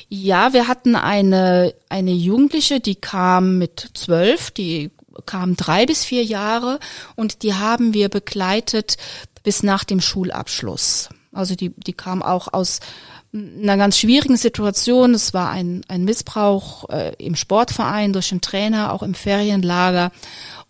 Ja, 0.09 0.53
wir 0.53 0.69
hatten 0.69 0.97
eine, 0.97 1.75
eine 1.89 2.13
Jugendliche, 2.13 2.81
die 2.81 2.97
kam 2.97 3.59
mit 3.59 3.91
zwölf, 3.95 4.51
die 4.51 4.91
kam 5.27 5.57
drei 5.57 5.85
bis 5.85 6.05
vier 6.05 6.25
Jahre 6.25 6.79
und 7.17 7.43
die 7.43 7.55
haben 7.55 7.93
wir 7.93 8.09
begleitet 8.09 8.97
bis 9.43 9.63
nach 9.63 9.85
dem 9.85 10.01
Schulabschluss. 10.01 11.11
Also 11.33 11.55
die, 11.55 11.71
die 11.71 11.93
kam 11.93 12.23
auch 12.23 12.53
aus 12.53 12.81
einer 13.35 13.77
ganz 13.77 13.99
schwierigen 13.99 14.37
Situation. 14.37 15.15
Es 15.15 15.33
war 15.33 15.51
ein, 15.51 15.83
ein 15.89 16.05
Missbrauch 16.05 16.89
äh, 16.91 17.15
im 17.19 17.35
Sportverein 17.35 18.13
durch 18.13 18.31
einen 18.31 18.43
Trainer, 18.43 18.93
auch 18.93 19.03
im 19.03 19.15
Ferienlager. 19.15 20.13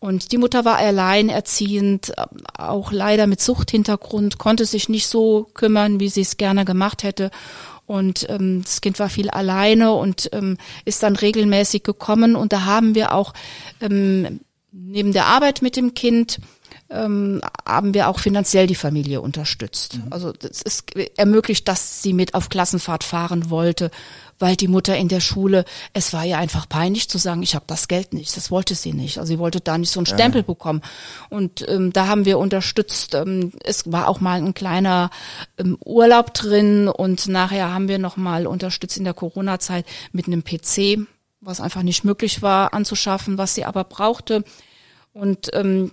Und 0.03 0.33
die 0.33 0.38
Mutter 0.38 0.65
war 0.65 0.79
alleinerziehend, 0.79 2.12
auch 2.59 2.91
leider 2.91 3.29
mit 3.29 3.41
Suchthintergrund, 3.41 4.37
konnte 4.37 4.65
sich 4.65 4.88
nicht 4.88 5.07
so 5.07 5.47
kümmern, 5.55 6.01
wie 6.01 6.09
sie 6.09 6.23
es 6.23 6.38
gerne 6.38 6.65
gemacht 6.65 7.05
hätte. 7.05 7.31
Und 7.87 8.29
ähm, 8.29 8.62
das 8.65 8.81
Kind 8.81 8.99
war 8.99 9.09
viel 9.09 9.31
alleine 9.31 9.93
und 9.93 10.29
ähm, 10.33 10.59
ist 10.85 11.05
dann 11.05 11.15
regelmäßig 11.15 11.85
gekommen. 11.85 12.35
Und 12.35 12.53
da 12.53 12.65
haben 12.65 12.97
wir 12.97 13.15
auch 13.15 13.33
ähm, 13.81 14.41
neben 14.73 15.12
der 15.12 15.27
Arbeit 15.27 15.62
mit 15.62 15.77
dem 15.77 15.95
Kind 15.95 16.41
ähm, 16.91 17.41
haben 17.65 17.95
wir 17.95 18.09
auch 18.09 18.19
finanziell 18.19 18.67
die 18.67 18.75
Familie 18.75 19.21
unterstützt. 19.21 19.99
Mhm. 19.99 20.12
Also 20.12 20.33
es 20.43 20.62
ist 20.62 20.97
ermöglicht, 21.17 21.69
dass 21.69 22.03
sie 22.03 22.12
mit 22.12 22.35
auf 22.35 22.49
Klassenfahrt 22.49 23.05
fahren 23.05 23.51
wollte, 23.51 23.93
weil 24.42 24.57
die 24.57 24.66
Mutter 24.66 24.96
in 24.96 25.07
der 25.07 25.20
Schule, 25.20 25.64
es 25.92 26.12
war 26.12 26.26
ihr 26.26 26.37
einfach 26.37 26.68
peinlich 26.68 27.09
zu 27.09 27.16
sagen, 27.16 27.44
ich 27.44 27.55
habe 27.55 27.64
das 27.68 27.87
Geld 27.87 28.12
nicht. 28.12 28.37
Das 28.37 28.50
wollte 28.50 28.74
sie 28.74 28.92
nicht. 28.92 29.18
Also 29.18 29.28
sie 29.28 29.38
wollte 29.38 29.61
da 29.61 29.78
nicht 29.78 29.90
so 29.90 30.00
einen 30.00 30.07
Stempel 30.07 30.40
ja. 30.40 30.46
bekommen. 30.46 30.83
Und 31.31 31.64
ähm, 31.68 31.92
da 31.92 32.09
haben 32.09 32.24
wir 32.24 32.40
unterstützt. 32.40 33.14
Ähm, 33.14 33.52
es 33.62 33.92
war 33.92 34.09
auch 34.09 34.18
mal 34.18 34.38
ein 34.38 34.52
kleiner 34.52 35.11
ähm, 35.59 35.78
Urlaub 35.85 36.35
drin 36.35 36.88
und 36.88 37.28
nachher 37.28 37.72
haben 37.72 37.87
wir 37.87 38.00
noch 38.00 38.16
mal 38.16 38.48
unterstützt 38.48 38.96
in 38.96 39.05
der 39.05 39.14
Corona-Zeit 39.14 39.87
mit 40.11 40.26
einem 40.26 40.42
PC, 40.42 41.07
was 41.40 41.61
einfach 41.61 41.85
nicht 41.85 42.02
möglich 42.02 42.42
war 42.42 42.74
anzuschaffen, 42.74 43.38
was 43.38 43.55
sie 43.55 43.64
aber 43.64 43.85
brauchte. 43.85 44.42
Und 45.12 45.50
ähm, 45.52 45.92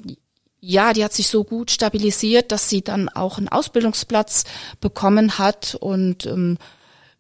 ja, 0.59 0.93
die 0.93 1.03
hat 1.03 1.13
sich 1.13 1.27
so 1.27 1.43
gut 1.43 1.69
stabilisiert, 1.69 2.51
dass 2.51 2.67
sie 2.67 2.81
dann 2.81 3.09
auch 3.09 3.38
einen 3.38 3.47
Ausbildungsplatz 3.47 4.45
bekommen 4.81 5.38
hat 5.38 5.75
und 5.79 6.25
ähm, 6.25 6.57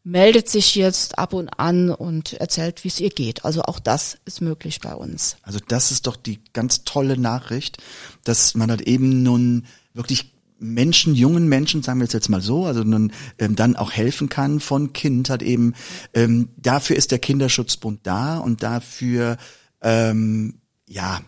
meldet 0.03 0.49
sich 0.49 0.75
jetzt 0.75 1.17
ab 1.19 1.33
und 1.33 1.49
an 1.59 1.91
und 1.91 2.33
erzählt, 2.33 2.83
wie 2.83 2.87
es 2.87 2.99
ihr 2.99 3.09
geht. 3.09 3.45
Also 3.45 3.61
auch 3.63 3.79
das 3.79 4.17
ist 4.25 4.41
möglich 4.41 4.79
bei 4.79 4.93
uns. 4.93 5.37
Also 5.43 5.59
das 5.67 5.91
ist 5.91 6.07
doch 6.07 6.15
die 6.15 6.39
ganz 6.53 6.83
tolle 6.83 7.17
Nachricht, 7.17 7.77
dass 8.23 8.55
man 8.55 8.69
halt 8.69 8.81
eben 8.81 9.23
nun 9.23 9.65
wirklich 9.93 10.33
Menschen, 10.59 11.15
jungen 11.15 11.47
Menschen, 11.47 11.83
sagen 11.83 11.99
wir 11.99 12.07
es 12.07 12.13
jetzt 12.13 12.29
mal 12.29 12.41
so, 12.41 12.65
also 12.65 12.83
nun 12.83 13.13
ähm, 13.37 13.55
dann 13.55 13.75
auch 13.75 13.91
helfen 13.91 14.29
kann 14.29 14.59
von 14.59 14.93
Kind 14.93 15.29
hat 15.29 15.41
eben, 15.41 15.73
ähm, 16.13 16.49
dafür 16.57 16.97
ist 16.97 17.11
der 17.11 17.19
Kinderschutzbund 17.19 18.01
da 18.03 18.37
und 18.39 18.61
dafür 18.61 19.37
ähm, 19.81 20.59
ja 20.85 21.21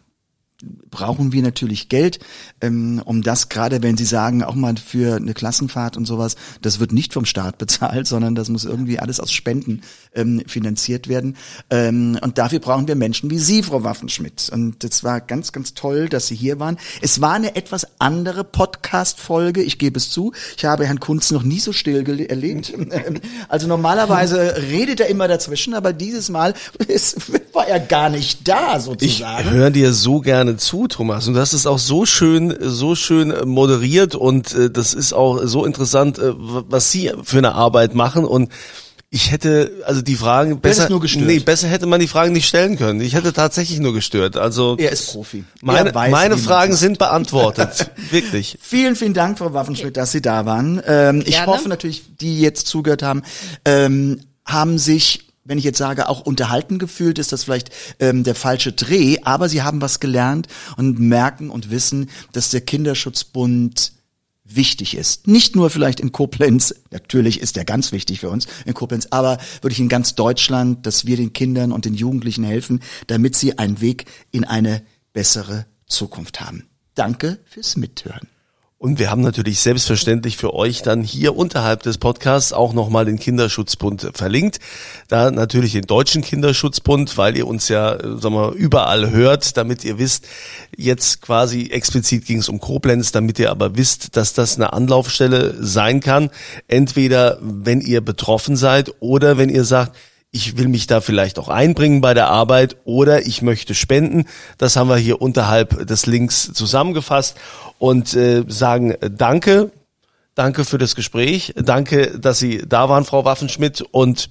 brauchen 0.89 1.32
wir 1.32 1.41
natürlich 1.41 1.89
Geld, 1.89 2.19
ähm, 2.62 3.02
um 3.04 3.21
das 3.21 3.50
gerade, 3.50 3.82
wenn 3.82 3.97
Sie 3.97 4.06
sagen, 4.06 4.43
auch 4.43 4.56
mal 4.56 4.76
für 4.78 5.15
eine 5.15 5.34
Klassenfahrt 5.34 5.97
und 5.97 6.06
sowas, 6.06 6.36
das 6.62 6.80
wird 6.80 6.91
nicht 6.91 7.13
vom 7.13 7.26
Staat 7.26 7.58
bezahlt, 7.58 8.08
sondern 8.08 8.36
das 8.36 8.50
muss 8.50 8.65
irgendwie 8.65 9.00
alles 9.00 9.19
aus 9.19 9.32
Spenden 9.32 9.82
ähm, 10.13 10.43
finanziert 10.47 11.08
werden. 11.08 11.38
Ähm, 11.69 12.17
und 12.21 12.38
dafür 12.38 12.60
brauchen 12.60 12.88
wir 12.88 12.95
Menschen 12.95 13.30
wie 13.30 13.39
Sie, 13.39 13.63
Frau 13.63 13.84
Waffenschmidt. 13.84 14.50
Und 14.52 14.84
es 14.84 15.04
war 15.04 15.21
ganz, 15.21 15.52
ganz 15.52 15.74
toll, 15.74 16.10
dass 16.10 16.28
Sie 16.28 16.36
hier 16.36 16.60
waren. 16.60 16.78
Es 17.02 17.21
war 17.21 17.34
eine 17.34 17.56
etwas 17.56 17.88
andere 18.00 18.43
Podcast-Folge, 18.43 19.63
ich 19.63 19.78
gebe 19.78 19.97
es 19.97 20.10
zu. 20.10 20.34
Ich 20.58 20.65
habe 20.65 20.86
Herrn 20.86 21.00
Kunz 21.00 21.32
noch 21.32 21.43
nie 21.43 21.60
so 21.60 21.74
still 21.74 22.06
erlebt. 22.30 22.74
also 23.50 23.67
normalerweise 23.67 24.56
redet 24.69 25.00
er 25.00 25.08
immer 25.08 25.28
dazwischen, 25.28 25.74
aber 25.74 25.93
dieses 25.93 26.30
Mal 26.30 26.54
war 27.54 27.67
er 27.67 27.80
gar 27.80 28.10
nicht 28.10 28.47
da 28.47 28.80
sozusagen. 28.80 29.47
Ich 29.47 29.52
höre 29.52 29.71
dir 29.71 29.93
so 29.93 30.19
gerne 30.19 30.50
zu, 30.57 30.87
Thomas. 30.87 31.27
Und 31.27 31.33
das 31.33 31.53
ist 31.53 31.65
auch 31.65 31.79
so 31.79 32.05
schön, 32.05 32.55
so 32.59 32.95
schön 32.95 33.33
moderiert 33.45 34.15
und 34.15 34.53
äh, 34.53 34.69
das 34.69 34.93
ist 34.93 35.13
auch 35.13 35.41
so 35.43 35.65
interessant, 35.65 36.19
äh, 36.19 36.33
was 36.35 36.91
Sie 36.91 37.11
für 37.23 37.37
eine 37.37 37.55
Arbeit 37.55 37.95
machen 37.95 38.25
und 38.25 38.49
ich 39.13 39.29
hätte 39.29 39.83
also 39.85 40.01
die 40.01 40.15
Fragen 40.15 40.61
besser 40.61 40.89
nur 40.89 41.01
gestört. 41.01 41.25
nee, 41.25 41.39
besser 41.39 41.67
hätte 41.67 41.85
man 41.85 41.99
die 41.99 42.07
Fragen 42.07 42.31
nicht 42.31 42.47
stellen 42.47 42.77
können. 42.77 43.01
Ich 43.01 43.13
hätte 43.13 43.33
tatsächlich 43.33 43.79
nur 43.79 43.93
gestört. 43.93 44.37
Also 44.37 44.77
er 44.77 44.93
ist 44.93 45.11
Profi. 45.11 45.43
Meine, 45.61 45.93
weiß, 45.93 46.09
meine 46.09 46.37
Fragen 46.37 46.73
sind 46.77 46.97
beantwortet. 46.97 47.91
Wirklich. 48.09 48.57
Vielen, 48.61 48.95
vielen 48.95 49.13
Dank, 49.13 49.37
Frau 49.37 49.53
Waffenschmidt, 49.53 49.97
dass 49.97 50.13
Sie 50.13 50.21
da 50.21 50.45
waren. 50.45 50.81
Ähm, 50.87 51.23
ich 51.25 51.45
hoffe 51.45 51.67
natürlich, 51.67 52.03
die 52.21 52.39
jetzt 52.39 52.67
zugehört 52.67 53.03
haben, 53.03 53.23
ähm, 53.65 54.21
haben 54.45 54.77
sich 54.77 55.30
wenn 55.43 55.58
ich 55.58 55.63
jetzt 55.63 55.77
sage, 55.77 56.08
auch 56.08 56.21
unterhalten 56.21 56.80
gefühlt, 56.80 57.19
ist 57.19 57.32
das 57.32 57.43
vielleicht 57.43 57.71
ähm, 57.99 58.23
der 58.23 58.36
falsche 58.36 58.71
Dreh, 58.71 59.17
aber 59.23 59.49
sie 59.49 59.63
haben 59.63 59.82
was 59.82 59.99
gelernt 59.99 60.47
und 60.77 60.99
merken 60.99 61.49
und 61.49 61.71
wissen, 61.71 62.10
dass 62.32 62.49
der 62.49 62.62
Kinderschutzbund 62.62 63.93
wichtig 64.43 64.95
ist. 64.95 65.27
Nicht 65.27 65.56
nur 65.56 65.69
vielleicht 65.69 65.99
in 65.99 66.12
Koblenz, 66.12 66.75
natürlich 66.91 67.39
ist 67.39 67.58
er 67.58 67.65
ganz 67.65 67.91
wichtig 67.91 68.19
für 68.19 68.30
uns 68.30 68.47
in 68.65 68.73
Koblenz, 68.73 69.08
aber 69.12 69.38
wirklich 69.62 69.80
in 69.80 69.89
ganz 69.89 70.15
Deutschland, 70.15 70.86
dass 70.86 71.06
wir 71.06 71.17
den 71.17 71.34
Kindern 71.34 71.71
und 71.71 71.86
den 71.86 71.93
Jugendlichen 71.93 72.43
helfen, 72.43 72.82
damit 73.08 73.36
sie 73.36 73.58
einen 73.58 73.82
Weg 73.82 74.06
in 74.32 74.43
eine 74.43 74.84
bessere 75.13 75.65
Zukunft 75.88 76.41
haben. 76.41 76.67
Danke 76.95 77.39
fürs 77.45 77.77
Mithören. 77.77 78.30
Und 78.81 78.97
wir 78.97 79.11
haben 79.11 79.21
natürlich 79.21 79.59
selbstverständlich 79.59 80.37
für 80.37 80.55
euch 80.55 80.81
dann 80.81 81.03
hier 81.03 81.35
unterhalb 81.35 81.83
des 81.83 81.99
Podcasts 81.99 82.51
auch 82.51 82.73
nochmal 82.73 83.05
den 83.05 83.19
Kinderschutzbund 83.19 84.09
verlinkt. 84.15 84.57
Da 85.07 85.29
natürlich 85.29 85.73
den 85.73 85.85
deutschen 85.85 86.23
Kinderschutzbund, 86.23 87.15
weil 87.15 87.37
ihr 87.37 87.45
uns 87.45 87.69
ja, 87.69 87.99
sagen 88.17 88.33
wir, 88.33 88.53
überall 88.53 89.11
hört, 89.11 89.55
damit 89.55 89.85
ihr 89.85 89.99
wisst, 89.99 90.27
jetzt 90.75 91.21
quasi 91.21 91.69
explizit 91.69 92.25
ging 92.25 92.39
es 92.39 92.49
um 92.49 92.59
Koblenz, 92.59 93.11
damit 93.11 93.37
ihr 93.37 93.51
aber 93.51 93.77
wisst, 93.77 94.17
dass 94.17 94.33
das 94.33 94.55
eine 94.55 94.73
Anlaufstelle 94.73 95.53
sein 95.59 95.99
kann. 95.99 96.31
Entweder 96.67 97.37
wenn 97.39 97.81
ihr 97.81 98.01
betroffen 98.01 98.55
seid 98.55 98.95
oder 98.99 99.37
wenn 99.37 99.49
ihr 99.49 99.63
sagt, 99.63 99.95
ich 100.31 100.57
will 100.57 100.69
mich 100.69 100.87
da 100.87 101.01
vielleicht 101.01 101.37
auch 101.39 101.49
einbringen 101.49 101.99
bei 101.99 102.13
der 102.13 102.29
Arbeit 102.29 102.77
oder 102.85 103.25
ich 103.25 103.41
möchte 103.41 103.75
spenden. 103.75 104.25
Das 104.57 104.77
haben 104.77 104.87
wir 104.87 104.95
hier 104.95 105.21
unterhalb 105.21 105.85
des 105.87 106.05
Links 106.05 106.51
zusammengefasst 106.53 107.37
und 107.79 108.13
äh, 108.13 108.45
sagen 108.47 108.95
Danke, 109.01 109.71
danke 110.33 110.63
für 110.63 110.77
das 110.77 110.95
Gespräch, 110.95 111.53
danke, 111.57 112.17
dass 112.17 112.39
Sie 112.39 112.63
da 112.65 112.87
waren, 112.87 113.03
Frau 113.03 113.25
Waffenschmidt 113.25 113.81
und 113.81 114.29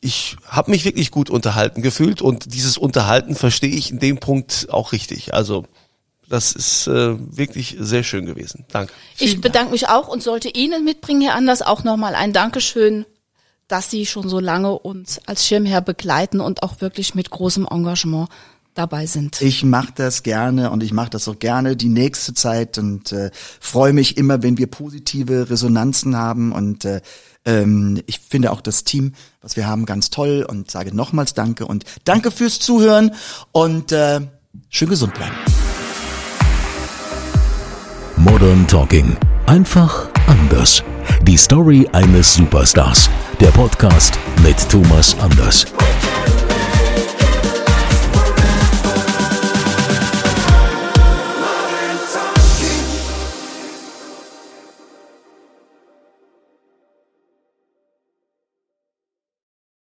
ich 0.00 0.36
habe 0.46 0.70
mich 0.70 0.84
wirklich 0.84 1.10
gut 1.10 1.28
unterhalten 1.28 1.82
gefühlt 1.82 2.22
und 2.22 2.54
dieses 2.54 2.78
Unterhalten 2.78 3.34
verstehe 3.34 3.74
ich 3.74 3.90
in 3.90 3.98
dem 3.98 4.18
Punkt 4.18 4.68
auch 4.70 4.92
richtig. 4.92 5.34
Also 5.34 5.64
das 6.28 6.52
ist 6.52 6.86
äh, 6.86 7.16
wirklich 7.18 7.76
sehr 7.80 8.04
schön 8.04 8.26
gewesen. 8.26 8.64
Danke. 8.70 8.92
Ich 9.18 9.40
bedanke 9.40 9.72
mich 9.72 9.88
auch 9.88 10.06
und 10.06 10.22
sollte 10.22 10.50
Ihnen 10.50 10.84
mitbringen, 10.84 11.22
Herr 11.22 11.34
Anders, 11.34 11.62
auch 11.62 11.82
nochmal 11.82 12.14
ein 12.14 12.32
Dankeschön 12.32 13.06
dass 13.68 13.90
Sie 13.90 14.06
schon 14.06 14.28
so 14.28 14.40
lange 14.40 14.78
uns 14.78 15.20
als 15.26 15.46
Schirmherr 15.46 15.82
begleiten 15.82 16.40
und 16.40 16.62
auch 16.62 16.80
wirklich 16.80 17.14
mit 17.14 17.30
großem 17.30 17.66
Engagement 17.70 18.28
dabei 18.74 19.06
sind. 19.06 19.40
Ich 19.42 19.64
mache 19.64 19.92
das 19.94 20.22
gerne 20.22 20.70
und 20.70 20.82
ich 20.82 20.92
mache 20.92 21.10
das 21.10 21.28
auch 21.28 21.38
gerne 21.38 21.76
die 21.76 21.88
nächste 21.88 22.32
Zeit 22.32 22.78
und 22.78 23.12
äh, 23.12 23.30
freue 23.60 23.92
mich 23.92 24.16
immer, 24.16 24.42
wenn 24.42 24.56
wir 24.56 24.68
positive 24.68 25.50
Resonanzen 25.50 26.16
haben 26.16 26.52
und 26.52 26.84
äh, 26.84 27.00
ähm, 27.44 28.02
ich 28.06 28.20
finde 28.20 28.52
auch 28.52 28.60
das 28.60 28.84
Team, 28.84 29.14
was 29.40 29.56
wir 29.56 29.66
haben, 29.66 29.84
ganz 29.84 30.10
toll 30.10 30.46
und 30.48 30.70
sage 30.70 30.94
nochmals 30.94 31.34
Danke 31.34 31.66
und 31.66 31.84
danke 32.04 32.30
fürs 32.30 32.60
Zuhören 32.60 33.12
und 33.52 33.92
äh, 33.92 34.20
schön 34.70 34.88
gesund 34.88 35.14
bleiben. 35.14 35.34
Modern 38.16 38.66
Talking. 38.66 39.16
Einfach 39.46 40.08
anders. 40.26 40.82
Die 41.22 41.36
Story 41.36 41.88
eines 41.92 42.34
Superstars. 42.34 43.10
Der 43.40 43.48
Podcast 43.48 44.18
mit 44.42 44.56
Thomas 44.68 45.16
Anders. 45.20 45.66